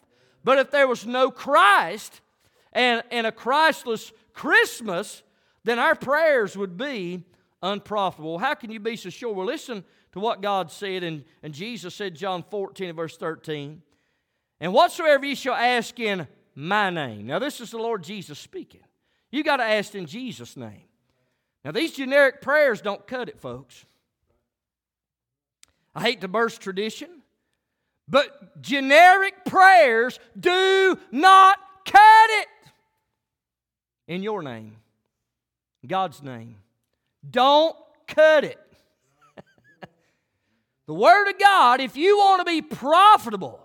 But 0.44 0.58
if 0.58 0.72
there 0.72 0.88
was 0.88 1.06
no 1.06 1.30
Christ 1.30 2.22
and, 2.74 3.04
and 3.12 3.28
a 3.28 3.32
Christless 3.32 4.12
Christmas, 4.34 5.22
then 5.64 5.78
our 5.78 5.96
prayers 5.96 6.58
would 6.58 6.76
be 6.76 7.24
unprofitable. 7.66 8.38
How 8.38 8.54
can 8.54 8.72
you 8.72 8.80
be 8.80 8.96
so 8.96 9.10
sure? 9.10 9.34
Well, 9.34 9.46
listen 9.46 9.84
to 10.14 10.20
what 10.20 10.42
God 10.42 10.72
said, 10.72 11.04
and, 11.04 11.24
and 11.44 11.54
Jesus 11.54 11.94
said, 11.96 12.16
John 12.16 12.44
14 12.50 12.96
verse 12.96 13.18
13, 13.18 13.82
and 14.62 14.74
whatsoever 14.74 15.26
ye 15.26 15.36
shall 15.36 15.56
ask 15.56 16.00
in 16.00 16.28
my 16.54 16.90
name. 16.90 17.28
Now, 17.28 17.40
this 17.40 17.60
is 17.60 17.72
the 17.72 17.78
Lord 17.78 18.04
Jesus 18.04 18.40
speaking. 18.40 18.82
You 19.32 19.44
got 19.44 19.58
to 19.58 19.64
ask 19.64 19.94
in 19.96 20.06
Jesus' 20.06 20.56
name. 20.56 20.84
Now, 21.66 21.72
these 21.72 21.94
generic 21.94 22.42
prayers 22.42 22.82
don't 22.82 23.06
cut 23.06 23.28
it, 23.28 23.40
folks. 23.42 23.86
I 25.94 26.02
hate 26.02 26.22
to 26.22 26.28
burst 26.28 26.62
tradition, 26.62 27.10
but 28.08 28.62
generic 28.62 29.46
prayers 29.46 30.20
do 30.40 30.98
not 31.12 31.58
cut 31.86 32.30
it 32.30 32.48
in 34.08 34.22
your 34.22 34.42
name, 34.42 34.78
God's 35.86 36.22
name. 36.22 36.58
Don't 37.30 37.76
cut 38.08 38.44
it. 38.44 38.60
The 40.88 40.94
Word 40.94 41.28
of 41.30 41.40
God, 41.40 41.82
if 41.82 41.98
you 41.98 42.16
want 42.18 42.42
to 42.42 42.46
be 42.46 42.62
profitable 42.62 43.60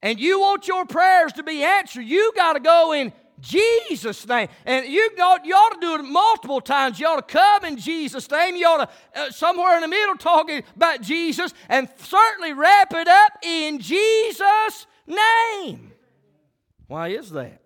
and 0.00 0.20
you 0.20 0.38
want 0.38 0.68
your 0.68 0.86
prayers 0.86 1.32
to 1.32 1.42
be 1.42 1.64
answered, 1.64 2.02
you 2.02 2.32
got 2.36 2.52
to 2.52 2.60
go 2.60 2.92
in 2.92 3.12
Jesus' 3.40 4.26
name. 4.26 4.48
And 4.64 4.86
you 4.86 5.10
ought, 5.20 5.44
you 5.44 5.54
ought 5.54 5.74
to 5.74 5.80
do 5.80 5.96
it 5.96 6.02
multiple 6.02 6.60
times. 6.60 7.00
You 7.00 7.08
ought 7.08 7.26
to 7.26 7.32
come 7.32 7.64
in 7.64 7.76
Jesus' 7.76 8.30
name. 8.30 8.56
You 8.56 8.66
ought 8.66 8.88
to, 8.88 9.20
uh, 9.20 9.30
somewhere 9.30 9.74
in 9.74 9.80
the 9.82 9.88
middle, 9.88 10.14
talking 10.14 10.62
about 10.76 11.00
Jesus, 11.00 11.52
and 11.68 11.88
certainly 11.96 12.52
wrap 12.52 12.92
it 12.92 13.08
up 13.08 13.32
in 13.42 13.80
Jesus' 13.80 14.86
name. 15.06 15.92
Why 16.86 17.08
is 17.08 17.30
that? 17.30 17.63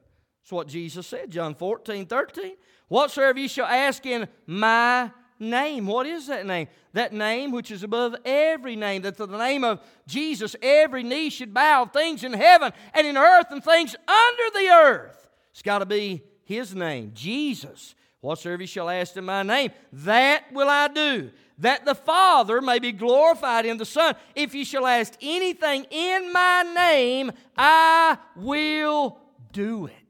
That's 0.48 0.54
what 0.54 0.68
Jesus 0.68 1.06
said, 1.06 1.30
John 1.30 1.54
14, 1.54 2.06
13. 2.06 2.52
Whatsoever 2.88 3.38
you 3.38 3.48
shall 3.48 3.66
ask 3.66 4.06
in 4.06 4.26
my 4.46 5.10
name. 5.38 5.86
What 5.86 6.06
is 6.06 6.28
that 6.28 6.46
name? 6.46 6.68
That 6.94 7.12
name 7.12 7.50
which 7.50 7.70
is 7.70 7.82
above 7.82 8.16
every 8.24 8.74
name, 8.74 9.02
that 9.02 9.18
the 9.18 9.26
name 9.26 9.62
of 9.62 9.78
Jesus, 10.06 10.56
every 10.62 11.02
knee 11.02 11.28
should 11.28 11.52
bow, 11.52 11.84
things 11.84 12.24
in 12.24 12.32
heaven 12.32 12.72
and 12.94 13.06
in 13.06 13.18
earth 13.18 13.48
and 13.50 13.62
things 13.62 13.94
under 13.94 14.58
the 14.58 14.70
earth. 14.70 15.28
It's 15.50 15.60
got 15.60 15.80
to 15.80 15.86
be 15.86 16.22
His 16.44 16.74
name, 16.74 17.10
Jesus. 17.12 17.94
Whatsoever 18.22 18.62
you 18.62 18.66
shall 18.66 18.88
ask 18.88 19.18
in 19.18 19.26
my 19.26 19.42
name, 19.42 19.70
that 19.92 20.50
will 20.50 20.70
I 20.70 20.88
do, 20.88 21.30
that 21.58 21.84
the 21.84 21.94
Father 21.94 22.62
may 22.62 22.78
be 22.78 22.92
glorified 22.92 23.66
in 23.66 23.76
the 23.76 23.84
Son. 23.84 24.14
If 24.34 24.54
you 24.54 24.64
shall 24.64 24.86
ask 24.86 25.12
anything 25.20 25.84
in 25.90 26.32
my 26.32 26.62
name, 26.74 27.32
I 27.54 28.16
will 28.34 29.18
do 29.52 29.84
it. 29.84 30.07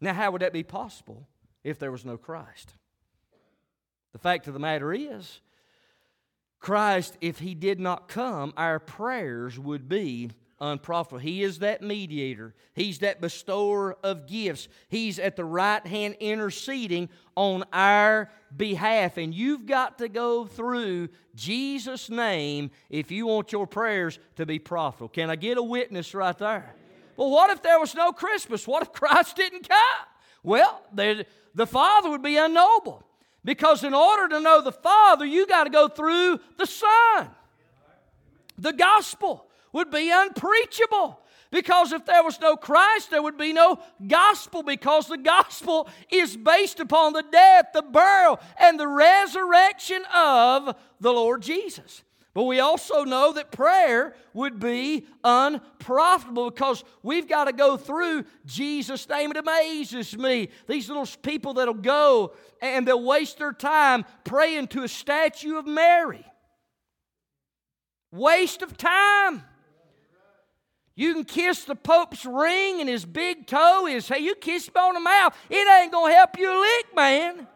Now, 0.00 0.14
how 0.14 0.30
would 0.30 0.42
that 0.42 0.52
be 0.52 0.62
possible 0.62 1.28
if 1.64 1.78
there 1.78 1.90
was 1.90 2.04
no 2.04 2.16
Christ? 2.16 2.74
The 4.12 4.18
fact 4.18 4.46
of 4.46 4.54
the 4.54 4.60
matter 4.60 4.92
is, 4.92 5.40
Christ, 6.60 7.16
if 7.20 7.38
He 7.38 7.54
did 7.54 7.80
not 7.80 8.08
come, 8.08 8.52
our 8.56 8.78
prayers 8.78 9.58
would 9.58 9.88
be 9.88 10.30
unprofitable. 10.60 11.18
He 11.18 11.42
is 11.42 11.60
that 11.60 11.82
mediator, 11.82 12.54
He's 12.74 12.98
that 13.00 13.20
bestower 13.20 13.96
of 14.02 14.26
gifts. 14.26 14.68
He's 14.88 15.18
at 15.18 15.36
the 15.36 15.44
right 15.44 15.86
hand 15.86 16.16
interceding 16.20 17.08
on 17.36 17.64
our 17.72 18.30
behalf. 18.56 19.18
And 19.18 19.34
you've 19.34 19.66
got 19.66 19.98
to 19.98 20.08
go 20.08 20.46
through 20.46 21.10
Jesus' 21.34 22.10
name 22.10 22.70
if 22.90 23.10
you 23.10 23.26
want 23.26 23.52
your 23.52 23.66
prayers 23.66 24.18
to 24.36 24.46
be 24.46 24.58
profitable. 24.58 25.08
Can 25.08 25.30
I 25.30 25.36
get 25.36 25.58
a 25.58 25.62
witness 25.62 26.14
right 26.14 26.36
there? 26.38 26.74
Well, 27.18 27.30
what 27.30 27.50
if 27.50 27.62
there 27.62 27.80
was 27.80 27.96
no 27.96 28.12
Christmas? 28.12 28.66
What 28.66 28.82
if 28.82 28.92
Christ 28.92 29.36
didn't 29.36 29.68
come? 29.68 30.06
Well, 30.44 30.80
the 30.94 31.66
Father 31.66 32.08
would 32.08 32.22
be 32.22 32.36
unknowable. 32.36 33.04
Because 33.44 33.82
in 33.82 33.92
order 33.92 34.28
to 34.28 34.40
know 34.40 34.62
the 34.62 34.72
Father, 34.72 35.24
you 35.24 35.46
got 35.46 35.64
to 35.64 35.70
go 35.70 35.88
through 35.88 36.38
the 36.58 36.66
Son. 36.66 37.28
The 38.56 38.72
gospel 38.72 39.46
would 39.72 39.90
be 39.90 40.10
unpreachable. 40.12 41.20
Because 41.50 41.92
if 41.92 42.04
there 42.04 42.22
was 42.22 42.40
no 42.40 42.56
Christ, 42.56 43.10
there 43.10 43.22
would 43.22 43.38
be 43.38 43.52
no 43.52 43.78
gospel, 44.06 44.62
because 44.62 45.08
the 45.08 45.16
gospel 45.16 45.88
is 46.10 46.36
based 46.36 46.78
upon 46.78 47.14
the 47.14 47.24
death, 47.32 47.66
the 47.72 47.82
burial, 47.82 48.38
and 48.58 48.78
the 48.78 48.86
resurrection 48.86 50.02
of 50.14 50.76
the 51.00 51.10
Lord 51.10 51.42
Jesus. 51.42 52.02
But 52.34 52.44
we 52.44 52.60
also 52.60 53.04
know 53.04 53.32
that 53.32 53.50
prayer 53.50 54.14
would 54.32 54.60
be 54.60 55.06
unprofitable 55.24 56.50
because 56.50 56.84
we've 57.02 57.28
got 57.28 57.44
to 57.44 57.52
go 57.52 57.76
through 57.76 58.24
Jesus' 58.46 59.08
name. 59.08 59.30
It 59.30 59.38
amazes 59.38 60.16
me. 60.16 60.50
These 60.66 60.88
little 60.88 61.08
people 61.22 61.54
that'll 61.54 61.74
go 61.74 62.34
and 62.60 62.86
they'll 62.86 63.02
waste 63.02 63.38
their 63.38 63.52
time 63.52 64.04
praying 64.24 64.68
to 64.68 64.84
a 64.84 64.88
statue 64.88 65.56
of 65.56 65.66
Mary. 65.66 66.24
Waste 68.12 68.62
of 68.62 68.76
time. 68.76 69.42
You 70.94 71.14
can 71.14 71.24
kiss 71.24 71.64
the 71.64 71.76
Pope's 71.76 72.24
ring 72.24 72.80
and 72.80 72.88
his 72.88 73.04
big 73.04 73.46
toe, 73.46 73.86
is, 73.86 74.08
hey, 74.08 74.18
you 74.18 74.34
kiss 74.34 74.68
him 74.68 74.76
on 74.76 74.94
the 74.94 75.00
mouth. 75.00 75.36
It 75.48 75.68
ain't 75.80 75.92
gonna 75.92 76.12
help 76.12 76.38
you 76.38 76.60
lick, 76.60 76.94
man. 76.94 77.46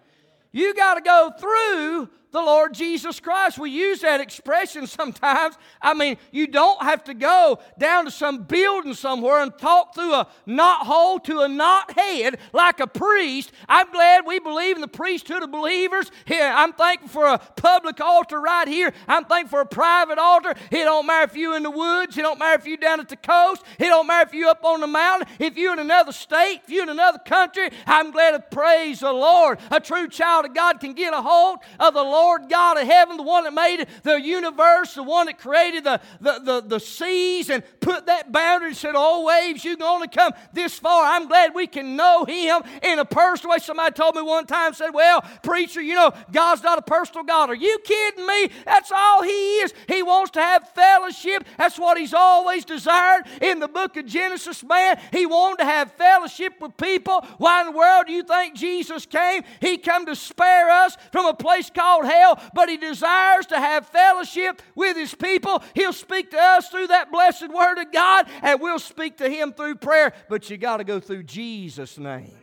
You 0.53 0.75
got 0.75 0.95
to 0.95 1.01
go 1.01 1.33
through 1.39 2.11
the 2.33 2.41
Lord 2.41 2.73
Jesus 2.73 3.21
Christ. 3.21 3.59
We 3.59 3.71
use 3.71 4.01
that 4.01 4.21
expression 4.21 4.87
sometimes. 4.87 5.57
I 5.81 5.95
mean, 5.95 6.17
you 6.31 6.47
don't 6.47 6.83
have 6.83 7.05
to 7.05 7.15
go 7.15 7.61
down 7.79 8.07
to 8.07 8.11
some 8.11 8.45
building 8.45 8.95
somewhere 8.95 9.41
and 9.41 9.57
talk 9.59 9.95
through 9.95 10.15
a 10.15 10.27
knot 10.47 10.87
hole 10.87 11.21
to 11.21 11.41
a 11.41 11.49
knot 11.49 11.93
head 11.93 12.39
like 12.53 12.81
a 12.81 12.87
priest. 12.87 13.53
I'm 13.69 13.91
glad 13.93 14.27
we 14.27 14.39
believe 14.39 14.77
in 14.77 14.81
the 14.81 14.89
priesthood 14.89 15.43
of 15.43 15.53
believers. 15.53 16.11
Here, 16.25 16.51
I'm 16.55 16.73
thankful 16.73 17.09
for 17.09 17.27
a 17.27 17.39
public 17.39 18.01
altar 18.01 18.41
right 18.41 18.67
here. 18.67 18.93
I'm 19.07 19.27
thankful 19.27 19.59
for 19.59 19.61
a 19.61 19.67
private 19.67 20.19
altar. 20.19 20.55
It 20.71 20.85
don't 20.85 21.07
matter 21.07 21.31
if 21.31 21.37
you 21.37 21.55
in 21.55 21.63
the 21.63 21.71
woods. 21.71 22.17
It 22.17 22.23
don't 22.23 22.39
matter 22.39 22.59
if 22.59 22.67
you 22.67 22.79
down 22.79 23.01
at 23.01 23.11
the 23.11 23.17
coast. 23.17 23.63
It 23.79 23.85
don't 23.85 24.07
matter 24.07 24.27
if 24.27 24.35
you 24.35 24.49
up 24.49 24.65
on 24.65 24.81
the 24.81 24.87
mountain. 24.87 25.29
If 25.39 25.59
you 25.59 25.73
in 25.75 25.79
another 25.79 26.13
state. 26.13 26.61
If 26.65 26.71
you 26.71 26.83
in 26.83 26.89
another 26.89 27.19
country. 27.19 27.69
I'm 27.87 28.11
glad 28.11 28.31
to 28.31 28.41
praise 28.41 29.01
the 29.01 29.13
Lord. 29.13 29.59
A 29.71 29.81
true 29.81 30.09
child 30.09 30.47
of 30.47 30.55
God 30.55 30.81
can 30.81 30.95
get 30.95 31.13
a 31.13 31.21
hold 31.21 31.59
of 31.79 31.93
the 31.93 32.03
Lord 32.03 32.22
Lord 32.23 32.49
God 32.49 32.79
of 32.79 32.87
heaven, 32.87 33.17
the 33.17 33.25
one 33.25 33.45
that 33.45 33.53
made 33.53 33.85
the 34.05 34.21
universe, 34.21 34.95
the 34.95 35.03
one 35.03 35.27
that 35.27 35.39
created 35.39 35.83
the, 35.83 36.01
the, 36.21 36.39
the, 36.39 36.61
the 36.61 36.81
seas 36.81 37.51
and 37.51 37.65
put 37.81 38.07
that 38.07 38.31
boundary 38.31 38.69
and 38.69 38.77
said, 38.77 38.93
Oh, 38.95 39.25
waves, 39.25 39.65
you 39.65 39.77
can 39.77 39.85
only 39.85 40.07
come 40.07 40.33
this 40.53 40.79
far. 40.79 41.05
I'm 41.05 41.27
glad 41.27 41.53
we 41.53 41.67
can 41.67 41.97
know 41.97 42.25
Him 42.25 42.63
in 42.81 43.01
a 43.01 43.05
personal 43.05 43.53
way. 43.53 43.59
Somebody 43.59 43.93
told 43.95 44.15
me 44.15 44.23
one 44.23 44.47
time, 44.47 44.73
said, 44.73 44.91
Well, 44.91 45.25
preacher, 45.43 45.83
you 45.83 45.95
know, 45.95 46.13
God's 46.31 46.63
not 46.63 46.79
a 46.79 46.83
personal 46.83 47.25
God. 47.25 47.51
Are 47.51 47.57
you 47.57 47.79
kidding 47.85 48.25
me? 48.25 48.51
That's 48.65 48.93
all 48.93 49.25
He 49.25 49.57
is. 49.59 49.75
He 49.89 50.05
wants 50.05 50.31
to 50.33 50.41
have 50.41 50.69
fellowship. 50.71 51.45
That's 51.59 51.79
what 51.79 51.99
He's 51.99 52.15
always 52.15 52.65
desired 52.65 53.25
in 53.41 53.59
the 53.59 53.69
book 53.69 53.97
of 53.97 54.07
Genesis, 54.07 54.63
man. 54.63 55.01
He 55.11 55.27
wanted 55.27 55.59
to 55.59 55.65
have 55.65 55.91
fellowship 55.95 56.55
with 56.61 56.77
people. 56.77 57.27
Why 57.39 57.63
in 57.63 57.73
the 57.73 57.77
world 57.77 58.07
do 58.07 58.13
you 58.13 58.23
think 58.23 58.55
Jesus 58.55 59.07
came? 59.07 59.43
He 59.61 59.77
come 59.77 60.07
to 60.07 60.15
spare 60.15 60.71
us 60.71 60.97
from 61.11 61.27
a 61.27 61.35
place 61.35 61.69
called 61.69 62.05
hell, 62.13 62.41
but 62.55 62.69
He 62.69 62.77
desires 62.77 63.47
to 63.47 63.59
have 63.59 63.87
fellowship 63.87 64.63
with 64.75 64.97
His 64.97 65.15
people. 65.15 65.63
He'll 65.75 65.93
speak 65.93 66.31
to 66.31 66.39
us 66.39 66.69
through 66.69 66.89
that 66.89 67.11
blessed 67.11 67.49
Word 67.49 67.79
of 67.79 67.93
God, 67.93 68.27
and 68.43 68.61
we'll 68.61 68.79
speak 68.79 69.19
to 69.19 69.29
Him 69.29 69.53
through 69.53 69.77
prayer. 69.77 70.13
But 70.29 70.51
you 70.51 70.57
got 70.57 70.79
to 70.79 70.85
go 70.85 71.01
through 71.01 71.25
Jesus' 71.25 71.99
name. 71.99 72.37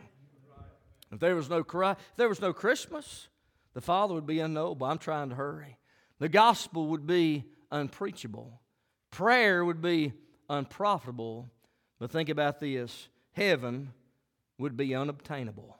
If 1.12 1.18
there 1.18 1.36
was 1.36 1.50
no 1.50 1.64
Christ, 1.64 2.00
if 2.10 2.16
there 2.16 2.28
was 2.28 2.40
no 2.40 2.52
Christmas, 2.52 3.28
the 3.74 3.80
Father 3.80 4.14
would 4.14 4.26
be 4.26 4.40
unknowable. 4.40 4.86
I'm 4.86 4.98
trying 4.98 5.30
to 5.30 5.34
hurry. 5.34 5.76
The 6.18 6.28
gospel 6.28 6.88
would 6.88 7.06
be 7.06 7.44
unpreachable. 7.70 8.60
Prayer 9.10 9.64
would 9.64 9.80
be 9.80 10.12
unprofitable. 10.48 11.50
But 11.98 12.10
think 12.10 12.28
about 12.28 12.60
this 12.60 13.08
heaven 13.32 13.92
would 14.58 14.76
be 14.76 14.94
unobtainable. 14.94 15.78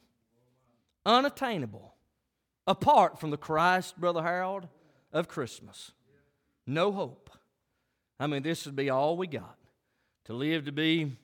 Unattainable 1.07 1.95
apart 2.71 3.19
from 3.19 3.31
the 3.31 3.37
Christ, 3.37 3.99
Brother 4.01 4.23
Harold, 4.23 4.69
of 5.13 5.27
Christmas. 5.27 5.91
No 6.67 6.93
hope. 6.93 7.31
I 8.19 8.29
mean, 8.29 8.43
this 8.43 8.65
would 8.65 8.77
be 8.77 8.91
all 8.91 9.17
we 9.17 9.27
got. 9.27 9.57
To 10.27 10.35
live 10.35 10.67
to 10.67 10.73
be, 10.73 11.17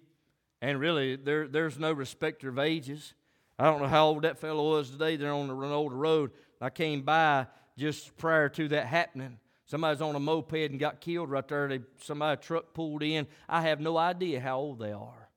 and 0.60 0.80
really, 0.80 1.14
there, 1.14 1.46
there's 1.46 1.78
no 1.78 1.92
respecter 1.92 2.48
of 2.48 2.58
ages. 2.58 3.14
I 3.58 3.64
don't 3.64 3.80
know 3.80 3.86
how 3.86 4.08
old 4.08 4.22
that 4.22 4.38
fellow 4.38 4.70
was 4.70 4.90
today. 4.90 5.16
They're 5.16 5.32
on 5.32 5.46
the 5.46 5.54
older 5.54 5.94
road. 5.94 6.32
I 6.60 6.70
came 6.70 7.02
by 7.02 7.46
just 7.78 8.16
prior 8.16 8.48
to 8.48 8.68
that 8.68 8.86
happening. 8.86 9.38
Somebody's 9.66 10.00
on 10.02 10.16
a 10.16 10.20
moped 10.20 10.70
and 10.70 10.80
got 10.80 11.00
killed 11.00 11.30
right 11.30 11.46
there. 11.46 11.68
They, 11.68 11.80
somebody 12.00 12.40
truck 12.40 12.74
pulled 12.74 13.04
in. 13.04 13.28
I 13.48 13.62
have 13.62 13.78
no 13.78 13.96
idea 13.96 14.40
how 14.40 14.58
old 14.58 14.80
they 14.80 14.92
are. 14.92 15.28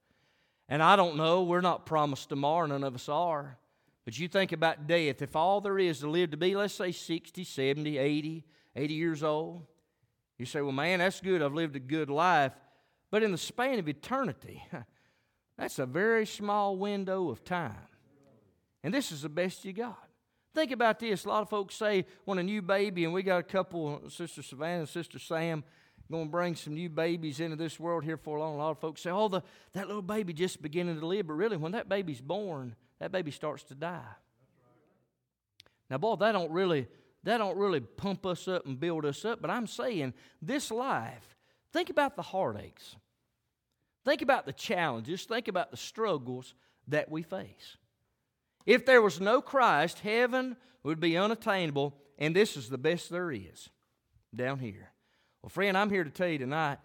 And 0.68 0.82
I 0.82 0.96
don't 0.96 1.18
know. 1.18 1.44
We're 1.44 1.62
not 1.62 1.86
promised 1.86 2.30
tomorrow. 2.30 2.66
None 2.66 2.84
of 2.84 2.96
us 2.96 3.10
are. 3.10 3.59
But 4.10 4.18
you 4.18 4.28
think 4.28 4.54
about 4.54 4.88
death. 4.88 5.22
If 5.22 5.36
all 5.36 5.62
there 5.62 5.78
is 5.78 6.00
to 6.00 6.10
live 6.10 6.32
to 6.32 6.38
be, 6.38 6.56
let's 6.56 6.74
say 6.74 6.92
60, 6.92 7.44
70, 7.44 8.00
80, 8.00 8.44
80 8.76 8.94
years 8.96 9.22
old, 9.22 9.68
you 10.40 10.48
say, 10.48 10.62
well, 10.62 10.72
man, 10.72 10.98
that's 10.98 11.22
good. 11.22 11.44
I've 11.44 11.54
lived 11.54 11.76
a 11.76 11.80
good 11.80 12.10
life. 12.10 12.54
But 13.12 13.22
in 13.22 13.32
the 13.32 13.38
span 13.38 13.78
of 13.78 13.88
eternity, 13.88 14.64
that's 15.60 15.78
a 15.78 15.86
very 15.86 16.26
small 16.26 16.76
window 16.76 17.30
of 17.30 17.44
time. 17.44 17.76
And 18.84 18.92
this 18.92 19.12
is 19.12 19.22
the 19.22 19.30
best 19.30 19.64
you 19.64 19.74
got. 19.74 20.10
Think 20.56 20.72
about 20.72 20.98
this. 20.98 21.26
A 21.26 21.30
lot 21.30 21.44
of 21.44 21.50
folks 21.52 21.76
say 21.76 22.08
when 22.26 22.40
a 22.40 22.44
new 22.44 22.64
baby, 22.64 23.04
and 23.06 23.14
we 23.14 23.22
got 23.22 23.38
a 23.38 23.44
couple, 23.44 24.10
Sister 24.10 24.42
Savannah 24.42 24.80
and 24.80 24.90
Sister 24.90 25.20
Sam, 25.20 25.64
going 26.10 26.26
to 26.26 26.32
bring 26.32 26.56
some 26.56 26.74
new 26.74 26.90
babies 26.90 27.40
into 27.40 27.58
this 27.58 27.80
world 27.80 28.04
here 28.04 28.18
for 28.18 28.38
a 28.38 28.40
long. 28.40 28.56
A 28.56 28.58
lot 28.58 28.72
of 28.72 28.80
folks 28.80 29.02
say, 29.02 29.12
oh, 29.12 29.28
the, 29.28 29.44
that 29.74 29.86
little 29.86 30.02
baby 30.02 30.34
just 30.34 30.64
beginning 30.64 31.00
to 31.00 31.06
live. 31.06 31.28
But 31.28 31.34
really, 31.34 31.58
when 31.58 31.74
that 31.74 31.88
baby's 31.88 32.22
born, 32.22 32.76
that 33.00 33.12
baby 33.12 33.32
starts 33.32 33.64
to 33.64 33.76
die. 33.76 34.16
Now, 35.90 35.98
boy, 35.98 36.16
that 36.18 36.34
don't 36.34 36.52
really 36.52 36.88
that 37.24 37.38
don't 37.38 37.58
really 37.58 37.82
pump 37.82 38.26
us 38.26 38.48
up 38.48 38.66
and 38.66 38.80
build 38.80 39.06
us 39.06 39.26
up, 39.26 39.42
but 39.42 39.52
I'm 39.52 39.68
saying 39.68 40.14
this 40.42 40.72
life, 40.72 41.36
think 41.74 41.90
about 41.90 42.16
the 42.16 42.22
heartaches. 42.22 42.96
Think 44.06 44.22
about 44.22 44.46
the 44.46 44.54
challenges, 44.54 45.26
think 45.26 45.50
about 45.50 45.72
the 45.72 45.78
struggles 45.78 46.54
that 46.88 47.12
we 47.12 47.22
face. 47.22 47.78
If 48.66 48.86
there 48.86 49.02
was 49.02 49.20
no 49.20 49.42
Christ, 49.42 50.00
heaven 50.00 50.56
would 50.84 51.00
be 51.00 51.18
unattainable, 51.18 51.94
and 52.18 52.34
this 52.36 52.56
is 52.56 52.70
the 52.70 52.78
best 52.78 53.10
there 53.10 53.32
is. 53.32 53.70
down 54.34 54.60
here. 54.60 54.92
Well, 55.42 55.50
friend, 55.50 55.78
I'm 55.78 55.90
here 55.90 56.04
to 56.04 56.10
tell 56.10 56.28
you 56.28 56.38
tonight 56.38 56.78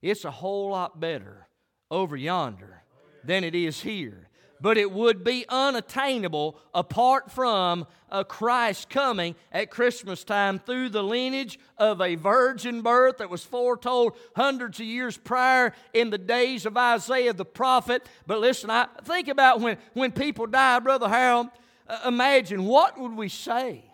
it's 0.00 0.24
a 0.24 0.30
whole 0.30 0.70
lot 0.70 1.00
better 1.00 1.48
over 1.90 2.16
yonder 2.16 2.82
than 3.24 3.44
it 3.44 3.54
is 3.54 3.80
here 3.80 4.28
but 4.62 4.78
it 4.78 4.92
would 4.92 5.24
be 5.24 5.44
unattainable 5.48 6.56
apart 6.72 7.32
from 7.32 7.84
a 8.10 8.24
Christ 8.24 8.88
coming 8.88 9.34
at 9.50 9.72
Christmas 9.72 10.22
time 10.22 10.60
through 10.60 10.90
the 10.90 11.02
lineage 11.02 11.58
of 11.78 12.00
a 12.00 12.14
virgin 12.14 12.80
birth 12.80 13.18
that 13.18 13.28
was 13.28 13.44
foretold 13.44 14.16
hundreds 14.36 14.78
of 14.78 14.86
years 14.86 15.18
prior 15.18 15.74
in 15.92 16.10
the 16.10 16.18
days 16.18 16.64
of 16.64 16.76
Isaiah 16.76 17.32
the 17.32 17.44
prophet. 17.44 18.06
But 18.24 18.38
listen, 18.38 18.70
I 18.70 18.86
think 19.02 19.26
about 19.26 19.60
when, 19.60 19.78
when 19.94 20.12
people 20.12 20.46
die, 20.46 20.78
Brother 20.78 21.08
Harold, 21.08 21.48
uh, 21.88 21.98
imagine 22.06 22.64
what 22.64 22.96
would 23.00 23.16
we 23.16 23.28
say 23.28 23.84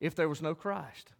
if 0.00 0.16
there 0.16 0.28
was 0.28 0.42
no 0.42 0.52
Christ? 0.56 1.12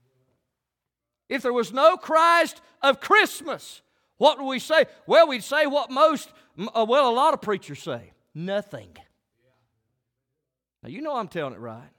If 1.28 1.42
there 1.42 1.52
was 1.52 1.72
no 1.72 1.96
Christ 1.96 2.60
of 2.82 2.98
Christmas, 2.98 3.80
what 4.16 4.38
would 4.38 4.48
we 4.48 4.58
say? 4.58 4.86
Well, 5.06 5.28
we'd 5.28 5.44
say 5.44 5.66
what 5.66 5.88
most, 5.88 6.32
uh, 6.58 6.84
well, 6.88 7.08
a 7.08 7.14
lot 7.14 7.32
of 7.32 7.40
preachers 7.40 7.78
say 7.78 8.10
nothing. 8.38 8.96
Now, 10.82 10.88
you 10.88 11.02
know 11.02 11.16
I'm 11.16 11.28
telling 11.28 11.54
it 11.54 11.60
right. 11.60 11.90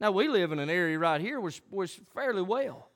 Now, 0.00 0.10
we 0.10 0.26
live 0.26 0.50
in 0.50 0.58
an 0.58 0.70
area 0.70 0.98
right 0.98 1.20
here 1.20 1.40
which 1.40 1.62
was 1.70 2.00
fairly 2.14 2.42
well. 2.42 2.88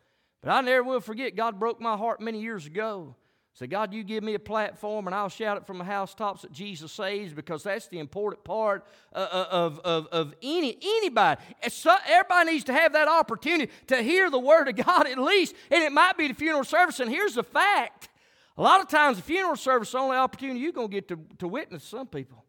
But 0.43 0.51
I 0.51 0.61
never 0.61 0.83
will 0.83 1.01
forget, 1.01 1.37
God 1.37 1.59
broke 1.59 1.81
my 1.81 1.97
heart 1.97 2.21
many 2.21 2.41
years 2.41 2.67
ago. 2.67 3.15
Said, 3.53 3.71
God, 3.71 3.95
you 3.95 4.05
give 4.05 4.23
me 4.23 4.35
a 4.35 4.39
platform 4.39 5.07
and 5.07 5.15
I'll 5.15 5.31
shout 5.31 5.57
it 5.57 5.67
from 5.67 5.79
the 5.79 5.85
housetops 5.85 6.43
that 6.43 6.53
Jesus 6.53 6.93
saves 6.93 7.33
because 7.33 7.63
that's 7.63 7.89
the 7.89 7.99
important 7.99 8.45
part 8.45 8.87
uh, 9.15 9.19
uh, 9.19 9.47
of, 9.51 9.81
of, 9.81 10.07
of 10.09 10.35
any, 10.43 10.77
anybody. 10.83 11.41
So 11.69 11.95
everybody 12.07 12.53
needs 12.53 12.65
to 12.65 12.75
have 12.75 12.93
that 12.93 13.09
opportunity 13.09 13.73
to 13.87 14.03
hear 14.03 14.29
the 14.29 14.39
Word 14.39 14.69
of 14.69 14.77
God 14.77 15.07
at 15.07 15.17
least. 15.17 15.55
And 15.71 15.83
it 15.83 15.91
might 15.91 16.19
be 16.19 16.29
the 16.29 16.35
funeral 16.35 16.65
service. 16.65 17.01
And 17.01 17.11
here's 17.11 17.35
the 17.35 17.45
fact 17.45 18.11
a 18.59 18.63
lot 18.63 18.81
of 18.81 18.89
times, 18.89 19.19
the 19.19 19.23
funeral 19.23 19.57
service 19.57 19.89
is 19.89 19.93
the 19.93 19.99
only 19.99 20.17
opportunity 20.17 20.61
you're 20.61 20.73
going 20.73 20.89
to 20.89 20.95
get 20.95 21.09
to, 21.09 21.19
to 21.39 21.49
witness 21.49 21.85
some 21.85 22.07
people. 22.07 22.46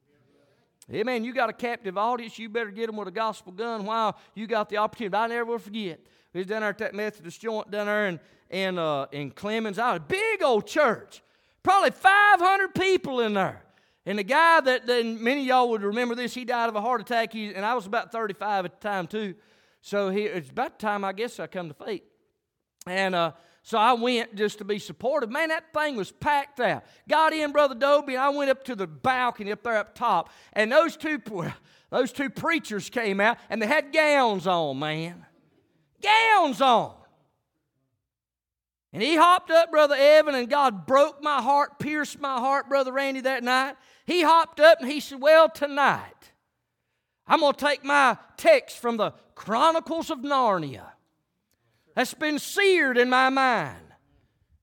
Amen. 0.94 1.26
You 1.26 1.34
got 1.34 1.50
a 1.50 1.54
captive 1.54 1.98
audience. 1.98 2.40
You 2.40 2.48
better 2.48 2.72
get 2.72 2.88
them 2.88 2.96
with 2.96 3.10
a 3.10 3.12
gospel 3.12 3.52
gun 3.52 3.86
while 3.86 4.18
you 4.36 4.48
got 4.48 4.70
the 4.70 4.78
opportunity. 4.78 5.16
I 5.16 5.28
never 5.28 5.46
will 5.46 5.60
forget. 5.60 6.00
We 6.34 6.40
was 6.40 6.48
down 6.48 6.62
there 6.62 6.70
at 6.70 6.78
that 6.78 6.96
Methodist 6.96 7.42
joint 7.42 7.70
down 7.72 7.88
there 7.88 8.08
in, 8.08 8.20
in, 8.50 8.78
uh, 8.78 9.08
in 9.12 9.32
Clemens. 9.32 9.80
Out 9.80 9.98
a 9.98 10.00
big 10.00 10.42
old 10.42 10.66
church. 10.66 11.22
Probably 11.62 11.92
500 11.92 12.74
people 12.74 13.20
in 13.20 13.34
there. 13.34 13.64
And 14.06 14.18
the 14.18 14.24
guy 14.24 14.62
that, 14.62 14.88
that 14.88 15.06
many 15.06 15.42
of 15.42 15.48
y'all 15.48 15.70
would 15.70 15.84
remember 15.84 16.16
this, 16.16 16.34
he 16.34 16.46
died 16.46 16.70
of 16.70 16.78
a 16.78 16.82
heart 16.82 17.02
attack. 17.02 17.34
He, 17.34 17.54
and 17.54 17.66
I 17.66 17.74
was 17.74 17.86
about 17.86 18.14
35 18.14 18.64
at 18.64 18.80
the 18.80 18.88
time, 18.88 19.08
too. 19.08 19.36
So 19.82 20.10
he, 20.10 20.24
it's 20.24 20.50
about 20.50 20.80
the 20.80 20.86
time, 20.86 21.04
I 21.04 21.12
guess, 21.12 21.40
I 21.42 21.48
come 21.48 21.68
to 21.68 21.74
faith. 21.74 22.04
And 22.86 23.14
uh, 23.14 23.34
so 23.68 23.78
I 23.78 23.92
went 23.92 24.34
just 24.34 24.60
to 24.60 24.64
be 24.64 24.80
supportive. 24.80 25.30
Man, 25.30 25.50
that 25.50 25.74
thing 25.74 25.98
was 25.98 26.10
packed 26.10 26.62
out. 26.62 26.86
Got 27.10 27.34
in, 27.34 27.52
Brother 27.52 27.76
Dobie, 27.76 28.14
and 28.14 28.24
I 28.24 28.30
went 28.30 28.50
up 28.50 28.64
to 28.64 28.78
the 28.78 28.88
balcony 28.88 29.52
up 29.52 29.62
there 29.62 29.76
up 29.76 29.94
top. 29.94 30.30
And 30.54 30.72
those 30.72 30.96
two, 30.96 31.22
those 31.90 32.14
two 32.14 32.30
preachers 32.30 32.90
came 32.90 33.20
out, 33.20 33.38
and 33.50 33.62
they 33.62 33.68
had 33.68 33.92
gowns 33.92 34.48
on, 34.48 34.80
man. 34.80 35.26
Gowns 36.02 36.62
on. 36.62 36.94
And 38.94 39.04
he 39.04 39.18
hopped 39.18 39.52
up, 39.52 39.70
Brother 39.70 39.96
Evan, 40.00 40.34
and 40.34 40.50
God 40.50 40.86
broke 40.86 41.22
my 41.22 41.42
heart, 41.42 41.78
pierced 41.78 42.22
my 42.22 42.40
heart, 42.40 42.70
Brother 42.70 42.94
Randy, 42.94 43.20
that 43.20 43.44
night. 43.44 43.76
He 44.06 44.22
hopped 44.22 44.62
up 44.62 44.80
and 44.80 44.90
he 44.90 45.02
said, 45.02 45.20
Well, 45.20 45.50
tonight, 45.50 46.32
I'm 47.28 47.42
going 47.42 47.52
to 47.52 47.66
take 47.66 47.84
my 47.84 48.16
text 48.38 48.78
from 48.78 48.96
the 48.96 49.12
Chronicles 49.36 50.10
of 50.10 50.20
Narnia 50.20 50.86
that's 51.98 52.14
been 52.14 52.38
seared 52.38 52.96
in 52.96 53.10
my 53.10 53.28
mind. 53.30 53.82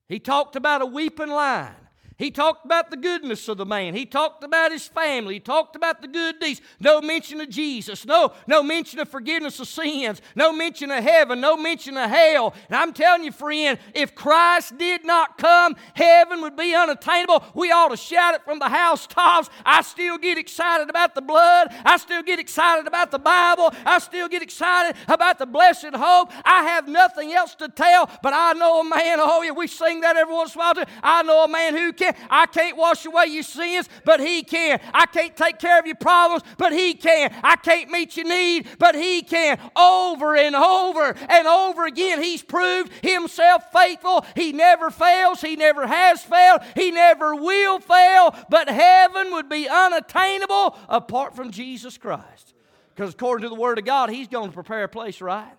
He 0.07 0.19
talked 0.19 0.55
about 0.55 0.81
a 0.81 0.85
weeping 0.85 1.27
lion. 1.27 1.75
He 2.17 2.31
talked 2.31 2.63
about 2.63 2.91
the 2.91 2.97
goodness 2.97 3.49
of 3.49 3.57
the 3.57 3.65
man. 3.65 3.93
He 3.93 4.05
talked 4.05 4.41
about 4.45 4.71
his 4.71 4.87
family. 4.87 5.33
He 5.33 5.39
talked 5.41 5.75
about 5.75 6.01
the 6.01 6.07
good 6.07 6.39
deeds. 6.39 6.61
No 6.79 7.01
mention 7.01 7.41
of 7.41 7.49
Jesus. 7.49 8.05
No, 8.05 8.31
no 8.47 8.63
mention 8.63 8.99
of 8.99 9.09
forgiveness 9.09 9.59
of 9.59 9.67
sins. 9.67 10.21
No 10.33 10.53
mention 10.53 10.91
of 10.91 11.03
heaven. 11.03 11.41
No 11.41 11.57
mention 11.57 11.97
of 11.97 12.09
hell. 12.09 12.53
And 12.69 12.77
I'm 12.77 12.93
telling 12.93 13.25
you, 13.25 13.33
friend, 13.33 13.77
if 13.93 14.15
Christ 14.15 14.77
did 14.77 15.03
not 15.03 15.37
come, 15.37 15.75
heaven 15.93 16.41
would 16.41 16.55
be 16.55 16.73
unattainable. 16.73 17.43
We 17.53 17.71
ought 17.71 17.89
to 17.89 17.97
shout 17.97 18.33
it 18.33 18.45
from 18.45 18.59
the 18.59 18.69
housetops. 18.69 19.49
I 19.65 19.81
still 19.81 20.17
get 20.17 20.37
excited 20.37 20.89
about 20.89 21.15
the 21.15 21.21
blood. 21.21 21.67
I 21.83 21.97
still 21.97 22.23
get 22.23 22.39
excited 22.39 22.87
about 22.87 23.11
the 23.11 23.19
Bible. 23.19 23.73
I 23.85 23.99
still 23.99 24.29
get 24.29 24.41
excited 24.41 24.95
about 25.09 25.37
the 25.37 25.45
blessed 25.45 25.93
hope. 25.93 26.31
I 26.45 26.63
have 26.63 26.87
nothing 26.87 27.33
else 27.33 27.55
to 27.55 27.67
tell, 27.67 28.09
but 28.23 28.31
I 28.33 28.53
know 28.53 28.79
a 28.79 28.83
man. 28.85 29.19
Oh, 29.19 29.41
yeah, 29.41 29.51
we 29.51 29.67
sing 29.67 29.99
that 29.99 30.15
every 30.15 30.33
once 30.33 30.55
in 30.55 30.61
a 30.61 30.63
while. 30.63 30.75
Too. 30.75 30.83
I 31.03 31.21
know 31.23 31.43
a 31.43 31.49
man 31.49 31.75
who 31.75 31.91
can 31.91 32.04
can. 32.13 32.27
I 32.29 32.45
can't 32.45 32.77
wash 32.77 33.05
away 33.05 33.25
your 33.27 33.43
sins, 33.43 33.89
but 34.03 34.19
He 34.19 34.43
can. 34.43 34.79
I 34.93 35.05
can't 35.05 35.35
take 35.35 35.59
care 35.59 35.79
of 35.79 35.85
your 35.85 35.95
problems, 35.95 36.43
but 36.57 36.73
He 36.73 36.93
can. 36.93 37.33
I 37.43 37.55
can't 37.55 37.89
meet 37.89 38.17
your 38.17 38.27
need, 38.27 38.67
but 38.79 38.95
He 38.95 39.21
can. 39.21 39.59
Over 39.75 40.35
and 40.35 40.55
over 40.55 41.15
and 41.29 41.47
over 41.47 41.85
again, 41.85 42.21
He's 42.21 42.43
proved 42.43 42.91
Himself 43.01 43.71
faithful. 43.71 44.25
He 44.35 44.51
never 44.51 44.89
fails. 44.89 45.41
He 45.41 45.55
never 45.55 45.87
has 45.87 46.23
failed. 46.23 46.61
He 46.75 46.91
never 46.91 47.35
will 47.35 47.79
fail. 47.79 48.35
But 48.49 48.69
heaven 48.69 49.31
would 49.33 49.49
be 49.49 49.67
unattainable 49.67 50.77
apart 50.89 51.35
from 51.35 51.51
Jesus 51.51 51.97
Christ. 51.97 52.53
Because 52.95 53.13
according 53.13 53.43
to 53.43 53.49
the 53.49 53.59
Word 53.59 53.77
of 53.77 53.85
God, 53.85 54.09
He's 54.09 54.27
going 54.27 54.49
to 54.49 54.53
prepare 54.53 54.85
a 54.85 54.89
place, 54.89 55.21
right? 55.21 55.53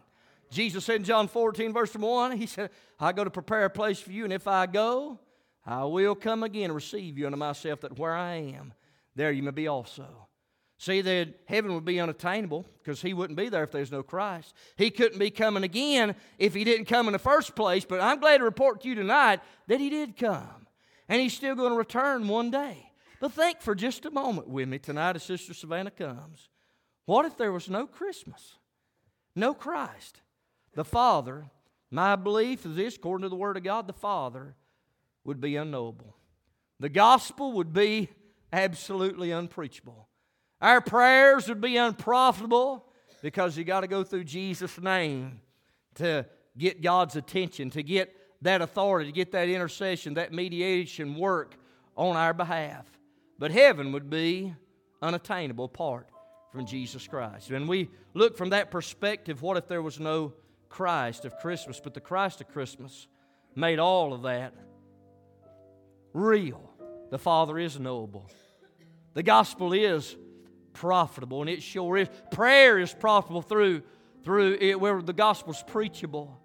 Jesus 0.51 0.85
said 0.85 0.97
in 0.97 1.05
John 1.05 1.29
14, 1.29 1.73
verse 1.73 1.95
1, 1.95 2.33
He 2.33 2.47
said, 2.47 2.71
I 2.99 3.13
go 3.13 3.25
to 3.25 3.31
prepare 3.31 3.67
a 3.67 3.71
place 3.71 3.99
for 3.99 4.13
you, 4.13 4.25
and 4.25 4.33
if 4.33 4.47
I 4.47 4.67
go, 4.67 5.19
I 5.67 5.85
will 5.85 6.15
come 6.15 6.45
again 6.45 6.67
and 6.67 6.75
receive 6.75 7.19
you 7.19 7.27
unto 7.27 7.37
myself, 7.37 7.81
that 7.81 7.99
where 7.99 8.15
I 8.15 8.35
am, 8.35 8.73
there 9.17 9.33
you 9.33 9.43
may 9.43 9.51
be 9.51 9.67
also. 9.67 10.29
See, 10.79 11.01
that 11.01 11.41
heaven 11.47 11.75
would 11.75 11.87
be 11.87 11.99
unattainable 11.99 12.67
because 12.79 13.01
he 13.01 13.15
wouldn't 13.15 13.39
be 13.39 13.49
there 13.49 13.65
if 13.65 13.73
there's 13.73 13.91
no 13.91 14.03
Christ. 14.03 14.55
He 14.77 14.91
couldn't 14.91 15.19
be 15.19 15.31
coming 15.31 15.65
again 15.65 16.15
if 16.39 16.55
he 16.55 16.65
didn't 16.65 16.85
come 16.85 17.07
in 17.07 17.13
the 17.13 17.19
first 17.19 17.57
place. 17.57 17.87
But 17.87 18.01
I'm 18.01 18.21
glad 18.21 18.39
to 18.39 18.45
report 18.45 18.83
to 18.83 18.89
you 18.89 18.95
tonight 18.95 19.41
that 19.69 19.81
he 19.81 19.89
did 19.89 20.19
come. 20.19 20.67
And 21.09 21.21
he's 21.21 21.35
still 21.35 21.55
going 21.55 21.73
to 21.73 21.79
return 21.79 22.29
one 22.29 22.51
day. 22.51 22.93
But 23.21 23.33
think 23.33 23.63
for 23.63 23.75
just 23.75 24.05
a 24.05 24.11
moment 24.11 24.49
with 24.49 24.69
me 24.69 24.79
tonight 24.79 25.17
as 25.17 25.23
Sister 25.23 25.55
Savannah 25.55 25.91
comes. 25.91 26.51
What 27.07 27.25
if 27.25 27.39
there 27.39 27.53
was 27.53 27.71
no 27.71 27.87
Christmas? 27.87 28.57
No 29.35 29.55
Christ? 29.55 30.21
The 30.75 30.85
Father, 30.85 31.47
my 31.91 32.17
belief 32.17 32.67
is 32.67 32.77
this, 32.77 32.97
according 32.97 33.23
to 33.23 33.31
the 33.31 33.37
Word 33.37 33.57
of 33.57 33.63
God, 33.63 33.87
the 33.87 33.95
Father 33.95 34.55
would 35.27 35.41
be 35.41 35.57
unknowable. 35.57 36.17
The 36.81 36.89
gospel 36.89 37.53
would 37.53 37.73
be 37.73 38.11
absolutely 38.53 39.33
unpreachable. 39.33 40.09
Our 40.61 40.81
prayers 40.81 41.49
would 41.49 41.61
be 41.61 41.77
unprofitable 41.77 42.87
because 43.23 43.57
you 43.57 43.65
got 43.65 43.81
to 43.81 43.87
go 43.87 44.05
through 44.05 44.25
Jesus' 44.25 44.81
name 44.81 45.41
to 45.97 46.27
get 46.57 46.83
God's 46.83 47.17
attention, 47.17 47.71
to 47.71 47.83
get 47.83 48.15
that 48.43 48.63
authority, 48.63 49.11
to 49.11 49.15
get 49.15 49.33
that 49.33 49.49
intercession, 49.49 50.15
that 50.15 50.33
mediation 50.33 51.17
work 51.17 51.57
on 51.97 52.17
our 52.17 52.33
behalf. 52.33 52.87
But 53.39 53.51
heaven 53.51 53.93
would 53.93 54.09
be 54.09 54.55
unattainable 55.03 55.67
apart 55.67 56.09
from 56.53 56.67
Jesus 56.67 57.07
Christ. 57.07 57.51
When 57.51 57.67
we 57.67 57.91
look 58.15 58.37
from 58.37 58.51
that 58.51 58.71
perspective, 58.71 59.43
what 59.43 59.57
if 59.57 59.67
there 59.67 59.83
was 59.83 59.99
no 60.01 60.35
Christ 60.69 61.25
of 61.25 61.37
Christmas? 61.39 61.81
But 61.83 61.95
the 61.95 62.01
Christ 62.01 62.41
of 62.41 62.49
Christmas 62.49 63.09
made 63.55 63.79
all 63.79 64.13
of 64.13 64.23
that 64.23 64.55
real. 66.17 66.71
The 67.11 67.19
Father 67.19 67.59
is 67.59 67.79
knowable. 67.79 68.31
The 69.15 69.23
gospel 69.23 69.73
is 69.73 70.17
profitable, 70.73 71.41
and 71.41 71.51
it 71.51 71.63
sure 71.63 71.97
is. 71.97 72.09
Prayer 72.31 72.79
is 72.79 72.93
profitable 72.93 73.43
through, 73.43 73.83
through 74.25 74.57
it 74.61 74.81
where 74.81 75.01
the 75.03 75.13
gospel's 75.13 75.63
preachable. 75.67 76.41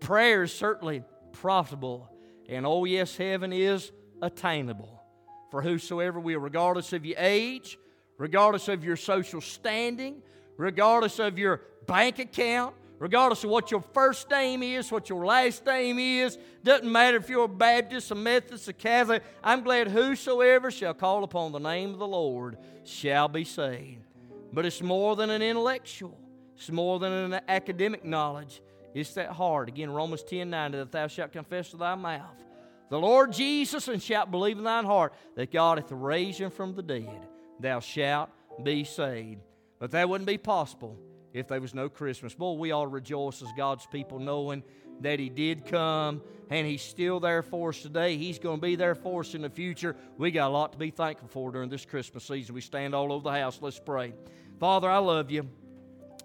Prayer 0.00 0.42
is 0.42 0.52
certainly 0.52 1.02
profitable. 1.32 2.10
And 2.48 2.66
oh, 2.66 2.84
yes, 2.84 3.16
heaven 3.16 3.52
is 3.52 3.92
attainable 4.20 5.02
for 5.50 5.62
whosoever 5.62 6.18
will, 6.18 6.40
regardless 6.40 6.92
of 6.92 7.04
your 7.04 7.16
age, 7.18 7.78
regardless 8.18 8.68
of 8.68 8.84
your 8.84 8.96
social 8.96 9.40
standing, 9.40 10.22
regardless 10.56 11.18
of 11.18 11.38
your 11.38 11.60
bank 11.86 12.18
account, 12.18 12.74
regardless 13.04 13.44
of 13.44 13.50
what 13.50 13.70
your 13.70 13.82
first 13.92 14.30
name 14.30 14.62
is, 14.62 14.90
what 14.90 15.10
your 15.10 15.26
last 15.26 15.66
name 15.66 15.98
is, 15.98 16.38
doesn't 16.62 16.90
matter 16.90 17.18
if 17.18 17.28
you're 17.28 17.44
a 17.44 17.48
Baptist, 17.48 18.10
a 18.10 18.14
Methodist, 18.14 18.66
a 18.66 18.72
Catholic. 18.72 19.22
I'm 19.42 19.62
glad 19.62 19.88
whosoever 19.88 20.70
shall 20.70 20.94
call 20.94 21.22
upon 21.22 21.52
the 21.52 21.58
name 21.58 21.90
of 21.90 21.98
the 21.98 22.06
Lord 22.06 22.56
shall 22.82 23.28
be 23.28 23.44
saved. 23.44 24.06
But 24.54 24.64
it's 24.64 24.80
more 24.80 25.16
than 25.16 25.28
an 25.28 25.42
intellectual, 25.42 26.18
it's 26.56 26.70
more 26.70 26.98
than 26.98 27.12
an 27.12 27.40
academic 27.46 28.06
knowledge. 28.06 28.62
It's 28.94 29.12
that 29.14 29.32
heart. 29.32 29.68
Again, 29.68 29.90
Romans 29.90 30.22
10 30.22 30.48
9, 30.48 30.72
that 30.72 30.90
thou 30.90 31.06
shalt 31.06 31.30
confess 31.30 31.72
with 31.72 31.80
thy 31.80 31.96
mouth 31.96 32.42
the 32.88 32.98
Lord 32.98 33.32
Jesus 33.32 33.86
and 33.88 34.02
shalt 34.02 34.30
believe 34.30 34.56
in 34.56 34.64
thine 34.64 34.86
heart 34.86 35.12
that 35.36 35.52
God 35.52 35.76
hath 35.76 35.92
raised 35.92 36.38
him 36.38 36.50
from 36.50 36.74
the 36.74 36.82
dead, 36.82 37.28
thou 37.60 37.80
shalt 37.80 38.30
be 38.62 38.84
saved. 38.84 39.42
But 39.78 39.90
that 39.90 40.08
wouldn't 40.08 40.26
be 40.26 40.38
possible 40.38 40.98
if 41.34 41.48
there 41.48 41.60
was 41.60 41.74
no 41.74 41.90
Christmas. 41.90 42.32
Boy, 42.32 42.52
we 42.52 42.70
to 42.70 42.86
rejoice 42.86 43.42
as 43.42 43.48
God's 43.56 43.84
people 43.86 44.18
knowing 44.18 44.62
that 45.00 45.18
He 45.18 45.28
did 45.28 45.66
come 45.66 46.22
and 46.48 46.66
He's 46.66 46.82
still 46.82 47.20
there 47.20 47.42
for 47.42 47.70
us 47.70 47.82
today. 47.82 48.16
He's 48.16 48.38
going 48.38 48.60
to 48.60 48.62
be 48.62 48.76
there 48.76 48.94
for 48.94 49.20
us 49.20 49.34
in 49.34 49.42
the 49.42 49.50
future. 49.50 49.96
We 50.16 50.30
got 50.30 50.48
a 50.48 50.52
lot 50.52 50.72
to 50.72 50.78
be 50.78 50.90
thankful 50.90 51.28
for 51.28 51.52
during 51.52 51.68
this 51.68 51.84
Christmas 51.84 52.24
season. 52.24 52.54
We 52.54 52.60
stand 52.60 52.94
all 52.94 53.12
over 53.12 53.24
the 53.24 53.38
house. 53.38 53.58
Let's 53.60 53.80
pray. 53.80 54.14
Father, 54.60 54.88
I 54.88 54.98
love 54.98 55.30
you. 55.30 55.48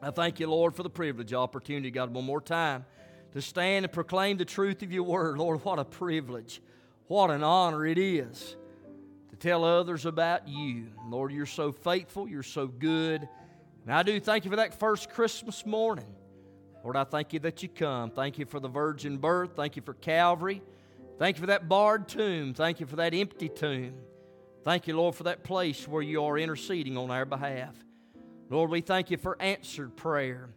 I 0.02 0.12
thank 0.12 0.39
you, 0.39 0.48
Lord, 0.48 0.76
for 0.76 0.84
the 0.84 0.89
privilege, 0.89 1.34
opportunity, 1.34 1.91
God, 1.91 2.13
one 2.13 2.24
more 2.24 2.39
time 2.39 2.86
to 3.34 3.41
stand 3.41 3.86
and 3.86 3.91
proclaim 3.91 4.38
the 4.38 4.45
truth 4.45 4.82
of 4.82 4.91
your 4.91 5.04
word. 5.04 5.38
Lord, 5.38 5.63
what 5.63 5.80
a 5.80 5.86
privilege. 5.86 6.62
What 7.08 7.32
an 7.32 7.43
honor 7.43 7.86
it 7.86 7.98
is 7.98 8.56
to 9.32 9.36
tell 9.36 9.63
others 9.63 10.06
about 10.06 10.48
you. 10.48 10.88
Lord, 11.08 11.32
you're 11.32 11.45
so 11.45 11.72
faithful, 11.72 12.28
you're 12.28 12.43
so 12.43 12.67
good. 12.67 13.28
And 13.86 13.94
I 13.94 14.04
do 14.04 14.20
thank 14.20 14.46
you 14.46 14.52
for 14.52 14.58
that 14.58 14.80
first 14.80 15.10
Christmas 15.10 15.65
morning. 15.65 16.15
Lord, 16.84 16.96
I 16.96 17.04
thank 17.04 17.34
you 17.34 17.39
that 17.39 17.62
you 17.63 17.70
come. 17.70 18.12
Thank 18.12 18.38
you 18.38 18.46
for 18.46 18.60
the 18.60 18.68
virgin 18.68 19.18
birth. 19.18 19.52
Thank 19.56 19.76
you 19.76 19.82
for 19.82 19.94
Calvary. 19.94 20.62
Thank 21.18 21.38
you 21.38 21.42
for 21.42 21.48
that 21.48 21.68
barred 21.68 22.08
tomb. 22.08 22.54
Thank 22.54 22.80
you 22.80 22.86
for 22.86 22.96
that 22.98 23.13
empty 23.13 23.50
tomb. 23.50 23.96
Thank 24.63 24.88
you, 24.88 24.96
Lord, 24.96 25.15
for 25.15 25.24
that 25.24 25.44
place 25.44 25.88
where 25.88 26.02
you 26.02 26.24
are 26.24 26.38
interceding 26.38 26.98
on 26.98 27.12
our 27.12 27.26
behalf. 27.26 27.76
Lord, 28.50 28.72
we 28.72 28.82
thank 28.82 29.12
you 29.12 29.18
for 29.18 29.42
answered 29.42 29.96
prayer 29.96 30.50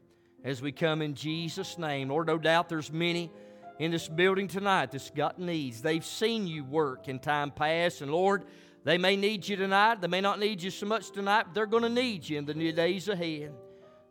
as 0.45 0.63
we 0.63 0.73
come 0.73 1.03
in 1.03 1.15
Jesus' 1.15 1.79
name. 1.79 2.09
Lord, 2.09 2.27
no 2.27 2.39
doubt 2.39 2.69
there's 2.69 2.93
many 2.93 3.31
in 3.79 3.91
this 3.91 4.09
building 4.09 4.49
tonight 4.49 4.93
that's 4.93 5.11
got 5.11 5.39
needs. 5.39 5.83
They've 5.83 6.05
seen 6.05 6.47
you 6.47 6.65
work 6.65 7.09
in 7.09 7.19
time 7.19 7.51
past, 7.51 8.01
and 8.01 8.13
Lord, 8.13 8.45
they 8.85 8.99
may 8.99 9.17
need 9.17 9.47
you 9.47 9.57
tonight. 9.57 10.01
They 10.01 10.09
may 10.09 10.21
not 10.21 10.41
need 10.41 10.63
you 10.63 10.71
so 10.71 10.87
much 10.87 11.11
tonight, 11.11 11.45
but 11.45 11.55
they're 11.55 11.67
going 11.67 11.85
to 11.85 11.89
need 11.89 12.29
you 12.29 12.39
in 12.39 12.45
the 12.45 12.55
new 12.55 12.73
days 12.73 13.09
ahead. 13.09 13.53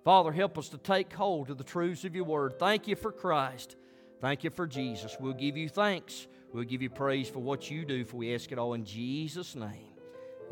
Father, 0.03 0.31
help 0.31 0.57
us 0.57 0.69
to 0.69 0.77
take 0.77 1.13
hold 1.13 1.49
of 1.49 1.57
the 1.57 1.63
truths 1.63 2.05
of 2.05 2.15
your 2.15 2.23
word. 2.23 2.57
Thank 2.57 2.87
you 2.87 2.95
for 2.95 3.11
Christ. 3.11 3.75
Thank 4.19 4.43
you 4.43 4.49
for 4.49 4.65
Jesus. 4.65 5.17
We'll 5.19 5.33
give 5.33 5.57
you 5.57 5.67
thanks. 5.67 6.27
We'll 6.53 6.63
give 6.63 6.81
you 6.81 6.89
praise 6.89 7.29
for 7.29 7.39
what 7.39 7.69
you 7.69 7.85
do, 7.85 8.05
for 8.05 8.17
we 8.17 8.33
ask 8.33 8.51
it 8.51 8.57
all 8.57 8.73
in 8.73 8.85
Jesus' 8.85 9.55
name. 9.55 9.93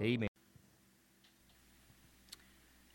Amen. 0.01 0.29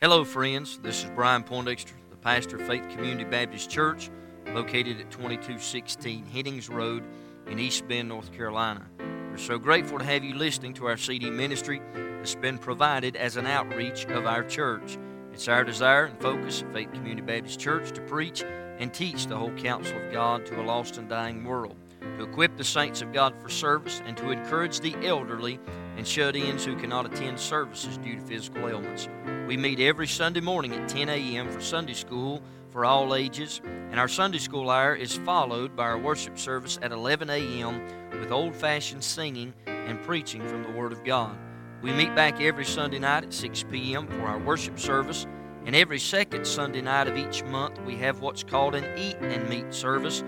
Hello, 0.00 0.24
friends. 0.24 0.78
This 0.82 1.04
is 1.04 1.10
Brian 1.14 1.42
Poindexter, 1.42 1.94
the 2.10 2.16
pastor 2.16 2.56
of 2.56 2.66
Faith 2.66 2.88
Community 2.90 3.24
Baptist 3.24 3.70
Church, 3.70 4.10
located 4.48 5.00
at 5.00 5.10
2216 5.10 6.26
Headings 6.26 6.68
Road 6.68 7.02
in 7.46 7.58
East 7.58 7.88
Bend, 7.88 8.08
North 8.08 8.32
Carolina. 8.32 8.86
We're 9.34 9.38
so 9.38 9.58
grateful 9.58 9.98
to 9.98 10.04
have 10.04 10.22
you 10.22 10.36
listening 10.36 10.74
to 10.74 10.86
our 10.86 10.96
CD 10.96 11.28
ministry 11.28 11.82
that's 11.92 12.36
been 12.36 12.56
provided 12.56 13.16
as 13.16 13.36
an 13.36 13.48
outreach 13.48 14.04
of 14.06 14.26
our 14.26 14.44
church. 14.44 14.96
It's 15.32 15.48
our 15.48 15.64
desire 15.64 16.04
and 16.04 16.20
focus 16.20 16.62
at 16.62 16.72
Faith 16.72 16.92
Community 16.92 17.20
Baptist 17.20 17.58
Church 17.58 17.90
to 17.96 18.00
preach 18.02 18.44
and 18.78 18.94
teach 18.94 19.26
the 19.26 19.36
whole 19.36 19.50
counsel 19.54 19.96
of 19.96 20.12
God 20.12 20.46
to 20.46 20.60
a 20.60 20.62
lost 20.62 20.98
and 20.98 21.08
dying 21.08 21.42
world, 21.42 21.74
to 22.16 22.22
equip 22.22 22.56
the 22.56 22.62
saints 22.62 23.02
of 23.02 23.12
God 23.12 23.34
for 23.42 23.48
service, 23.48 24.00
and 24.06 24.16
to 24.18 24.30
encourage 24.30 24.78
the 24.78 24.94
elderly 25.04 25.58
and 25.96 26.06
shut 26.06 26.36
ins 26.36 26.64
who 26.64 26.76
cannot 26.76 27.06
attend 27.06 27.40
services 27.40 27.98
due 27.98 28.14
to 28.14 28.20
physical 28.20 28.68
ailments. 28.68 29.08
We 29.48 29.56
meet 29.56 29.80
every 29.80 30.06
Sunday 30.06 30.42
morning 30.42 30.72
at 30.74 30.88
10 30.88 31.08
a.m. 31.08 31.50
for 31.50 31.60
Sunday 31.60 31.94
school 31.94 32.40
for 32.70 32.84
all 32.84 33.16
ages, 33.16 33.60
and 33.64 33.98
our 33.98 34.08
Sunday 34.08 34.38
school 34.38 34.70
hour 34.70 34.94
is 34.94 35.16
followed 35.18 35.74
by 35.74 35.84
our 35.84 35.98
worship 35.98 36.38
service 36.38 36.78
at 36.82 36.92
11 36.92 37.30
a.m. 37.30 37.84
with 38.20 38.32
old 38.32 38.54
fashioned 38.54 39.04
singing 39.04 39.54
and 39.66 40.02
preaching 40.02 40.46
from 40.46 40.62
the 40.62 40.70
Word 40.70 40.92
of 40.92 41.04
God. 41.04 41.36
We 41.82 41.92
meet 41.92 42.14
back 42.14 42.40
every 42.40 42.64
Sunday 42.64 42.98
night 42.98 43.24
at 43.24 43.32
6 43.32 43.64
p.m. 43.70 44.06
for 44.06 44.22
our 44.22 44.38
worship 44.38 44.78
service, 44.78 45.26
and 45.66 45.76
every 45.76 45.98
second 45.98 46.46
Sunday 46.46 46.80
night 46.80 47.08
of 47.08 47.16
each 47.16 47.44
month 47.44 47.80
we 47.82 47.96
have 47.96 48.20
what's 48.20 48.42
called 48.42 48.74
an 48.74 48.98
Eat 48.98 49.16
and 49.20 49.48
Meet 49.48 49.74
service. 49.74 50.24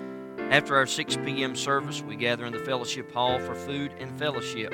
After 0.50 0.76
our 0.76 0.86
6 0.86 1.16
p.m. 1.24 1.56
service, 1.56 2.02
we 2.02 2.14
gather 2.14 2.44
in 2.44 2.52
the 2.52 2.58
fellowship 2.60 3.10
hall 3.12 3.38
for 3.38 3.54
food 3.54 3.92
and 3.98 4.16
fellowship. 4.18 4.72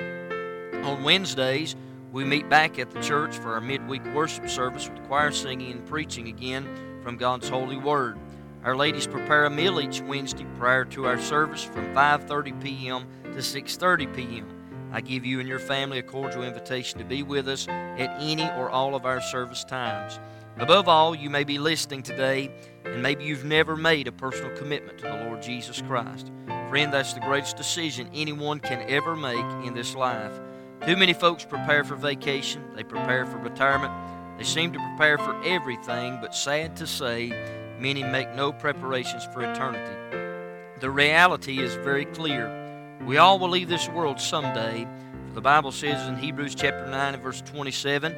On 0.84 1.02
Wednesdays, 1.02 1.76
we 2.12 2.24
meet 2.24 2.48
back 2.50 2.78
at 2.78 2.90
the 2.90 3.00
church 3.00 3.38
for 3.38 3.54
our 3.54 3.60
midweek 3.60 4.04
worship 4.14 4.50
service 4.50 4.88
with 4.88 5.02
choir 5.04 5.30
singing 5.30 5.72
and 5.72 5.86
preaching 5.86 6.28
again 6.28 6.68
from 7.02 7.16
God's 7.16 7.48
holy 7.48 7.76
word. 7.76 8.18
Our 8.64 8.76
ladies 8.76 9.08
prepare 9.08 9.46
a 9.46 9.50
meal 9.50 9.80
each 9.80 10.00
Wednesday 10.02 10.46
prior 10.56 10.84
to 10.84 11.04
our 11.06 11.18
service 11.20 11.64
from 11.64 11.92
5:30 11.94 12.62
p.m. 12.62 13.08
to 13.24 13.38
6:30 13.38 14.14
p.m. 14.14 14.46
I 14.92 15.00
give 15.00 15.24
you 15.24 15.40
and 15.40 15.48
your 15.48 15.58
family 15.58 15.98
a 15.98 16.02
cordial 16.02 16.44
invitation 16.44 17.00
to 17.00 17.04
be 17.04 17.24
with 17.24 17.48
us 17.48 17.66
at 17.66 18.14
any 18.20 18.48
or 18.50 18.70
all 18.70 18.94
of 18.94 19.04
our 19.04 19.20
service 19.20 19.64
times. 19.64 20.20
Above 20.58 20.86
all, 20.86 21.12
you 21.12 21.28
may 21.28 21.42
be 21.42 21.58
listening 21.58 22.04
today, 22.04 22.52
and 22.84 23.02
maybe 23.02 23.24
you've 23.24 23.44
never 23.44 23.74
made 23.74 24.06
a 24.06 24.12
personal 24.12 24.56
commitment 24.56 24.96
to 24.98 25.06
the 25.06 25.24
Lord 25.24 25.42
Jesus 25.42 25.82
Christ. 25.82 26.30
Friend, 26.68 26.92
that's 26.92 27.14
the 27.14 27.20
greatest 27.20 27.56
decision 27.56 28.08
anyone 28.14 28.60
can 28.60 28.88
ever 28.88 29.16
make 29.16 29.66
in 29.66 29.74
this 29.74 29.96
life. 29.96 30.38
Too 30.86 30.96
many 30.96 31.14
folks 31.14 31.44
prepare 31.44 31.82
for 31.82 31.96
vacation, 31.96 32.62
they 32.76 32.84
prepare 32.84 33.26
for 33.26 33.38
retirement, 33.38 33.92
they 34.38 34.44
seem 34.44 34.72
to 34.72 34.78
prepare 34.78 35.18
for 35.18 35.42
everything, 35.42 36.18
but 36.20 36.32
sad 36.32 36.76
to 36.76 36.86
say, 36.86 37.32
many 37.82 38.04
make 38.04 38.32
no 38.36 38.52
preparations 38.52 39.24
for 39.32 39.42
eternity. 39.42 39.92
The 40.78 40.90
reality 40.90 41.58
is 41.58 41.74
very 41.74 42.04
clear. 42.04 42.96
We 43.04 43.18
all 43.18 43.40
will 43.40 43.48
leave 43.48 43.68
this 43.68 43.88
world 43.88 44.20
someday. 44.20 44.86
For 45.28 45.34
the 45.34 45.40
Bible 45.40 45.72
says 45.72 46.08
in 46.08 46.16
Hebrews 46.16 46.54
chapter 46.54 46.86
9 46.86 47.14
and 47.14 47.22
verse 47.22 47.42
27, 47.42 48.16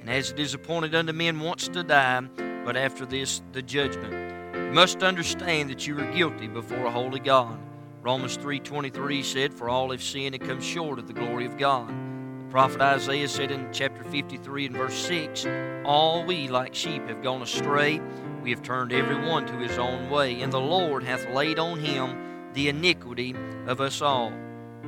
And 0.00 0.10
as 0.10 0.32
it 0.32 0.38
is 0.38 0.52
appointed 0.52 0.94
unto 0.94 1.14
men 1.14 1.40
once 1.40 1.66
to 1.68 1.82
die, 1.82 2.20
but 2.64 2.76
after 2.76 3.06
this 3.06 3.40
the 3.52 3.62
judgment. 3.62 4.12
You 4.54 4.72
must 4.72 5.02
understand 5.02 5.70
that 5.70 5.86
you 5.86 5.98
are 5.98 6.12
guilty 6.12 6.48
before 6.48 6.84
a 6.84 6.90
holy 6.90 7.20
God. 7.20 7.58
Romans 8.02 8.36
3.23 8.36 9.24
said, 9.24 9.54
For 9.54 9.70
all 9.70 9.92
have 9.92 10.02
sinned 10.02 10.34
and 10.34 10.44
come 10.46 10.60
short 10.60 10.98
of 10.98 11.06
the 11.06 11.14
glory 11.14 11.46
of 11.46 11.56
God. 11.56 11.88
The 11.88 12.50
prophet 12.50 12.80
Isaiah 12.82 13.28
said 13.28 13.50
in 13.50 13.68
chapter 13.72 14.04
53 14.04 14.66
and 14.66 14.76
verse 14.76 14.94
6, 14.94 15.46
All 15.84 16.24
we 16.24 16.48
like 16.48 16.74
sheep 16.74 17.08
have 17.08 17.22
gone 17.22 17.42
astray. 17.42 18.00
We 18.46 18.52
have 18.52 18.62
turned 18.62 18.92
every 18.92 19.16
one 19.16 19.44
to 19.46 19.58
his 19.58 19.76
own 19.76 20.08
way, 20.08 20.40
and 20.40 20.52
the 20.52 20.60
Lord 20.60 21.02
hath 21.02 21.28
laid 21.30 21.58
on 21.58 21.80
him 21.80 22.52
the 22.52 22.68
iniquity 22.68 23.34
of 23.66 23.80
us 23.80 24.00
all. 24.00 24.32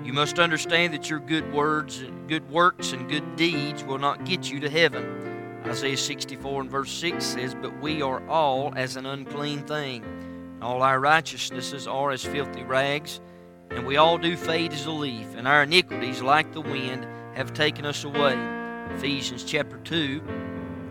You 0.04 0.12
must 0.12 0.38
understand 0.38 0.94
that 0.94 1.10
your 1.10 1.18
good 1.18 1.52
words, 1.52 1.98
and 1.98 2.28
good 2.28 2.48
works, 2.50 2.92
and 2.92 3.10
good 3.10 3.34
deeds 3.34 3.82
will 3.82 3.98
not 3.98 4.24
get 4.24 4.48
you 4.48 4.60
to 4.60 4.70
heaven. 4.70 5.60
Isaiah 5.66 5.96
64 5.96 6.60
and 6.60 6.70
verse 6.70 6.92
6 6.92 7.24
says, 7.24 7.56
But 7.56 7.76
we 7.80 8.00
are 8.00 8.24
all 8.28 8.72
as 8.76 8.94
an 8.94 9.06
unclean 9.06 9.64
thing. 9.64 10.04
All 10.62 10.80
our 10.80 11.00
righteousnesses 11.00 11.88
are 11.88 12.12
as 12.12 12.24
filthy 12.24 12.62
rags, 12.62 13.20
and 13.70 13.88
we 13.88 13.96
all 13.96 14.18
do 14.18 14.36
fade 14.36 14.72
as 14.72 14.86
a 14.86 14.92
leaf, 14.92 15.34
and 15.34 15.48
our 15.48 15.64
iniquities, 15.64 16.22
like 16.22 16.52
the 16.52 16.60
wind, 16.60 17.08
have 17.34 17.54
taken 17.54 17.84
us 17.86 18.04
away. 18.04 18.38
Ephesians 18.94 19.42
chapter 19.42 19.78
2, 19.78 20.22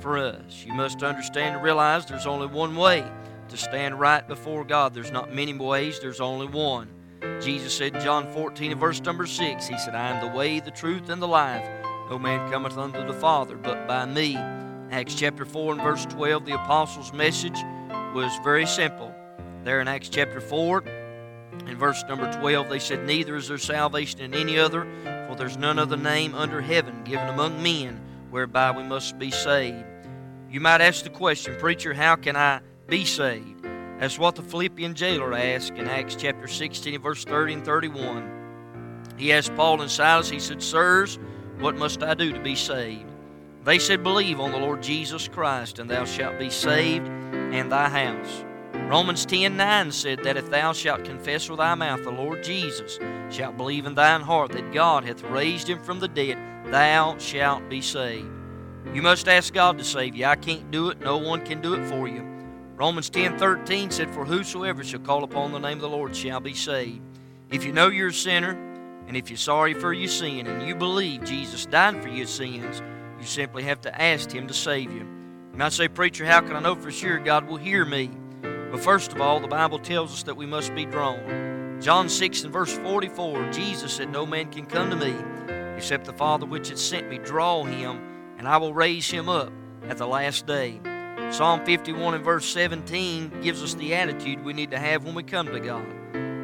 for 0.00 0.18
us. 0.18 0.64
You 0.64 0.74
must 0.74 1.02
understand 1.02 1.56
and 1.56 1.64
realize 1.64 2.06
there's 2.06 2.26
only 2.26 2.46
one 2.46 2.76
way 2.76 3.04
to 3.48 3.56
stand 3.56 3.98
right 3.98 4.26
before 4.26 4.64
God. 4.64 4.94
There's 4.94 5.10
not 5.10 5.34
many 5.34 5.52
ways, 5.52 6.00
there's 6.00 6.20
only 6.20 6.46
one. 6.46 6.88
Jesus 7.40 7.74
said 7.76 7.94
in 7.94 8.02
John 8.02 8.32
14 8.32 8.72
and 8.72 8.80
verse 8.80 9.00
number 9.00 9.26
6, 9.26 9.66
He 9.66 9.78
said, 9.78 9.94
I 9.94 10.10
am 10.10 10.24
the 10.24 10.36
way, 10.36 10.60
the 10.60 10.70
truth, 10.70 11.08
and 11.10 11.20
the 11.20 11.28
life. 11.28 11.68
No 12.08 12.18
man 12.18 12.50
cometh 12.50 12.78
unto 12.78 13.06
the 13.06 13.12
Father 13.12 13.56
but 13.56 13.86
by 13.86 14.06
me. 14.06 14.36
Acts 14.90 15.14
chapter 15.14 15.44
4 15.44 15.74
and 15.74 15.82
verse 15.82 16.06
12, 16.06 16.46
the 16.46 16.54
apostles' 16.54 17.12
message 17.12 17.58
was 18.14 18.32
very 18.42 18.66
simple. 18.66 19.14
There 19.64 19.80
in 19.80 19.88
Acts 19.88 20.08
chapter 20.08 20.40
4 20.40 20.84
in 21.66 21.76
verse 21.76 22.02
number 22.08 22.32
12, 22.32 22.68
they 22.68 22.78
said, 22.78 23.04
Neither 23.04 23.36
is 23.36 23.48
there 23.48 23.58
salvation 23.58 24.20
in 24.20 24.34
any 24.34 24.58
other, 24.58 24.86
for 25.28 25.36
there's 25.36 25.56
none 25.56 25.78
other 25.78 25.96
name 25.96 26.34
under 26.34 26.60
heaven 26.60 27.04
given 27.04 27.28
among 27.28 27.62
men 27.62 28.00
whereby 28.30 28.70
we 28.70 28.82
must 28.82 29.18
be 29.18 29.30
saved. 29.30 29.84
You 30.50 30.58
might 30.58 30.80
ask 30.80 31.04
the 31.04 31.10
question, 31.10 31.54
Preacher, 31.60 31.94
how 31.94 32.16
can 32.16 32.34
I 32.34 32.60
be 32.88 33.04
saved? 33.04 33.62
That's 34.00 34.18
what 34.18 34.34
the 34.34 34.42
Philippian 34.42 34.94
jailer 34.94 35.32
asked 35.32 35.74
in 35.74 35.86
Acts 35.86 36.16
chapter 36.16 36.48
16, 36.48 37.00
verse 37.00 37.24
30 37.24 37.54
and 37.54 37.64
31. 37.64 39.14
He 39.16 39.32
asked 39.32 39.54
Paul 39.54 39.80
and 39.80 39.88
Silas, 39.88 40.28
he 40.28 40.40
said, 40.40 40.60
Sirs, 40.60 41.20
what 41.60 41.76
must 41.76 42.02
I 42.02 42.14
do 42.14 42.32
to 42.32 42.40
be 42.40 42.56
saved? 42.56 43.08
They 43.62 43.78
said, 43.78 44.02
Believe 44.02 44.40
on 44.40 44.50
the 44.50 44.58
Lord 44.58 44.82
Jesus 44.82 45.28
Christ, 45.28 45.78
and 45.78 45.88
thou 45.88 46.04
shalt 46.04 46.36
be 46.36 46.50
saved 46.50 47.06
and 47.06 47.70
thy 47.70 47.88
house. 47.88 48.44
Romans 48.88 49.24
10 49.26 49.56
9 49.56 49.92
said 49.92 50.24
that 50.24 50.36
if 50.36 50.50
thou 50.50 50.72
shalt 50.72 51.04
confess 51.04 51.48
with 51.48 51.58
thy 51.58 51.76
mouth 51.76 52.02
the 52.02 52.10
Lord 52.10 52.42
Jesus, 52.42 52.98
shalt 53.30 53.56
believe 53.56 53.86
in 53.86 53.94
thine 53.94 54.22
heart 54.22 54.50
that 54.50 54.72
God 54.72 55.04
hath 55.04 55.22
raised 55.22 55.68
him 55.68 55.80
from 55.80 56.00
the 56.00 56.08
dead, 56.08 56.38
thou 56.72 57.16
shalt 57.18 57.68
be 57.68 57.80
saved. 57.80 58.39
You 58.94 59.02
must 59.02 59.28
ask 59.28 59.52
God 59.52 59.78
to 59.78 59.84
save 59.84 60.16
you. 60.16 60.26
I 60.26 60.36
can't 60.36 60.70
do 60.70 60.90
it, 60.90 61.00
no 61.00 61.16
one 61.18 61.44
can 61.44 61.60
do 61.60 61.74
it 61.74 61.86
for 61.88 62.08
you. 62.08 62.26
Romans 62.76 63.10
10 63.10 63.38
13 63.38 63.90
said, 63.90 64.10
For 64.10 64.24
whosoever 64.24 64.82
shall 64.82 65.00
call 65.00 65.22
upon 65.22 65.52
the 65.52 65.58
name 65.58 65.78
of 65.78 65.82
the 65.82 65.88
Lord 65.88 66.16
shall 66.16 66.40
be 66.40 66.54
saved. 66.54 67.02
If 67.50 67.64
you 67.64 67.72
know 67.72 67.88
you're 67.88 68.08
a 68.08 68.12
sinner, 68.12 68.52
and 69.06 69.16
if 69.16 69.28
you're 69.28 69.36
sorry 69.36 69.74
for 69.74 69.92
your 69.92 70.08
sin, 70.08 70.46
and 70.46 70.66
you 70.66 70.74
believe 70.74 71.24
Jesus 71.24 71.66
died 71.66 72.02
for 72.02 72.08
your 72.08 72.26
sins, 72.26 72.80
you 73.20 73.26
simply 73.26 73.64
have 73.64 73.80
to 73.82 74.00
ask 74.00 74.30
Him 74.30 74.46
to 74.46 74.54
save 74.54 74.92
you. 74.92 75.00
You 75.00 75.58
might 75.58 75.72
say, 75.72 75.88
Preacher, 75.88 76.24
how 76.24 76.40
can 76.40 76.56
I 76.56 76.60
know 76.60 76.74
for 76.74 76.90
sure 76.90 77.18
God 77.18 77.48
will 77.48 77.56
hear 77.58 77.84
me? 77.84 78.10
But 78.42 78.80
first 78.80 79.12
of 79.12 79.20
all, 79.20 79.40
the 79.40 79.48
Bible 79.48 79.78
tells 79.78 80.12
us 80.12 80.22
that 80.22 80.36
we 80.36 80.46
must 80.46 80.74
be 80.74 80.86
drawn. 80.86 81.80
John 81.80 82.08
6 82.08 82.44
and 82.44 82.52
verse 82.52 82.72
44, 82.78 83.50
Jesus 83.50 83.92
said, 83.92 84.10
No 84.10 84.24
man 84.24 84.50
can 84.50 84.66
come 84.66 84.90
to 84.90 84.96
me 84.96 85.14
except 85.76 86.04
the 86.04 86.12
Father 86.12 86.46
which 86.46 86.68
hath 86.68 86.78
sent 86.78 87.08
me 87.08 87.18
draw 87.18 87.64
him, 87.64 88.00
and 88.40 88.48
I 88.48 88.56
will 88.56 88.72
raise 88.72 89.10
him 89.10 89.28
up 89.28 89.52
at 89.86 89.98
the 89.98 90.06
last 90.06 90.46
day. 90.46 90.80
Psalm 91.30 91.62
51 91.66 92.14
and 92.14 92.24
verse 92.24 92.46
17 92.46 93.42
gives 93.42 93.62
us 93.62 93.74
the 93.74 93.94
attitude 93.94 94.42
we 94.42 94.54
need 94.54 94.70
to 94.70 94.78
have 94.78 95.04
when 95.04 95.14
we 95.14 95.22
come 95.22 95.48
to 95.48 95.60
God. 95.60 95.86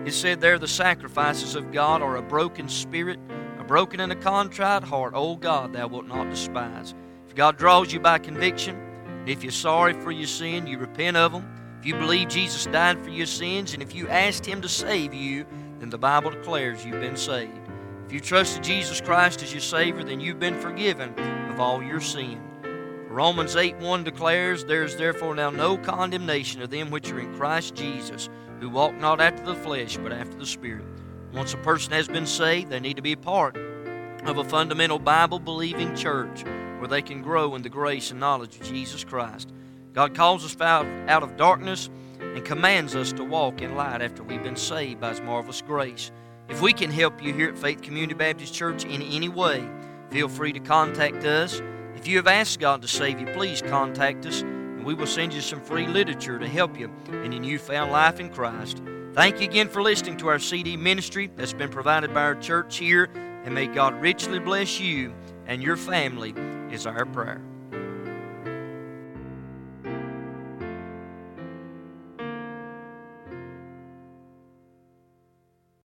It 0.07 0.13
said 0.13 0.43
there, 0.43 0.59
the 0.59 0.69
sacrifices 0.69 1.55
of 1.55 1.73
God 1.73 2.03
are 2.03 2.17
a 2.17 2.23
broken 2.23 2.69
spirit, 2.69 3.19
a 3.59 3.65
broken 3.65 4.01
and 4.01 4.13
a 4.13 4.15
contrite 4.15 4.85
heart. 4.85 5.15
O 5.17 5.37
God, 5.37 5.73
thou 5.73 5.87
wilt 5.87 6.07
not 6.07 6.29
despise. 6.29 6.95
If 7.29 7.35
God 7.35 7.57
draws 7.57 7.91
you 7.95 7.99
by 7.99 8.19
conviction, 8.19 8.79
if 9.27 9.43
you're 9.43 9.51
sorry 9.51 9.95
for 9.95 10.11
your 10.11 10.27
sin, 10.27 10.67
you 10.67 10.77
repent 10.77 11.17
of 11.17 11.33
them. 11.33 11.51
If 11.81 11.87
you 11.87 11.95
believe 11.95 12.29
Jesus 12.29 12.67
died 12.67 13.03
for 13.03 13.11
your 13.11 13.25
sins, 13.25 13.73
and 13.73 13.83
if 13.83 13.95
you 13.95 14.07
asked 14.09 14.45
Him 14.45 14.61
to 14.61 14.69
save 14.69 15.15
you, 15.15 15.47
then 15.79 15.89
the 15.89 15.97
Bible 15.97 16.31
declares 16.31 16.85
you've 16.85 17.01
been 17.01 17.17
saved. 17.17 17.71
If 18.05 18.13
you 18.13 18.21
trusted 18.21 18.63
Jesus 18.63 19.01
Christ 19.01 19.43
as 19.43 19.51
your 19.51 19.63
Savior, 19.63 20.05
then 20.05 20.21
you've 20.21 20.39
been 20.39 20.61
forgiven 20.61 21.15
of 21.57 21.61
all 21.61 21.83
your 21.83 22.03
sin. 22.03 22.39
Romans 23.09 23.57
8 23.57 23.79
1 23.79 24.05
declares, 24.05 24.67
There 24.67 24.85
is 24.85 24.95
therefore 24.95 25.35
now 25.35 25.49
no 25.49 25.79
condemnation 25.79 26.61
of 26.61 26.69
them 26.69 26.91
which 26.91 27.11
are 27.11 27.19
in 27.19 27.35
Christ 27.35 27.75
Jesus, 27.75 28.29
who 28.61 28.69
walk 28.69 28.95
not 28.97 29.23
after 29.23 29.43
the 29.43 29.55
flesh, 29.55 29.97
but 29.97 30.13
after 30.13 30.37
the 30.37 30.45
Spirit. 30.45 30.85
Once 31.33 31.55
a 31.55 31.57
person 31.59 31.95
has 31.95 32.09
been 32.09 32.27
saved, 32.27 32.69
they 32.69 32.79
need 32.79 32.97
to 32.97 33.03
be 33.03 33.13
a 33.13 33.17
part 33.17 33.57
of 34.27 34.37
a 34.37 34.45
fundamental 34.45 34.99
Bible 34.99 35.39
believing 35.39 35.97
church 35.97 36.45
where 36.79 36.89
they 36.89 37.01
can 37.01 37.23
grow 37.23 37.55
in 37.55 37.63
the 37.63 37.71
grace 37.71 38.11
and 38.11 38.21
knowledge 38.21 38.57
of 38.57 38.67
Jesus 38.67 39.03
Christ. 39.03 39.51
God 39.95 40.15
calls 40.15 40.45
us 40.45 40.61
out, 40.61 40.85
out 41.09 41.23
of 41.23 41.39
darkness 41.39 41.89
and 42.21 42.45
commands 42.45 42.95
us 42.95 43.15
to 43.15 43.25
walk 43.25 43.63
in 43.63 43.77
light 43.77 44.03
after 44.03 44.23
we've 44.23 44.43
been 44.43 44.57
saved 44.57 45.01
by 45.01 45.09
His 45.09 45.23
marvelous 45.23 45.63
grace. 45.63 46.13
If 46.51 46.61
we 46.61 46.75
can 46.75 46.91
help 46.91 47.23
you 47.23 47.33
here 47.33 47.49
at 47.49 47.59
Faith 47.59 47.81
Community 47.81 48.13
Baptist 48.13 48.53
Church 48.53 48.85
in 48.85 49.01
any 49.01 49.31
way, 49.31 49.67
feel 50.11 50.29
free 50.29 50.53
to 50.53 50.61
contact 50.61 51.25
us. 51.25 51.61
If 51.95 52.07
you 52.07 52.17
have 52.19 52.27
asked 52.27 52.61
God 52.61 52.83
to 52.83 52.89
save 52.89 53.21
you, 53.21 53.27
please 53.27 53.63
contact 53.63 54.27
us, 54.27 54.43
and 54.43 54.85
we 54.85 54.95
will 54.95 55.07
send 55.07 55.33
you 55.33 55.41
some 55.41 55.61
free 55.61 55.87
literature 55.87 56.39
to 56.39 56.49
help 56.49 56.79
you 56.79 56.91
in 57.09 57.33
your 57.33 57.41
newfound 57.41 57.91
life 57.91 58.21
in 58.21 58.31
Christ. 58.31 58.83
Thank 59.15 59.41
you 59.41 59.49
again 59.49 59.69
for 59.69 59.83
listening 59.83 60.19
to 60.19 60.29
our 60.29 60.39
CD 60.39 60.77
ministry 60.77 61.31
that's 61.37 61.55
been 61.55 61.71
provided 61.71 62.13
by 62.13 62.23
our 62.23 62.35
church 62.35 62.77
here, 62.77 63.09
and 63.45 63.55
may 63.55 63.67
God 63.67 64.01
richly 64.01 64.39
bless 64.39 64.79
you 64.79 65.15
and 65.47 65.63
your 65.63 65.77
family, 65.77 66.35
is 66.71 66.87
our 66.87 67.07
prayer. 67.07 67.41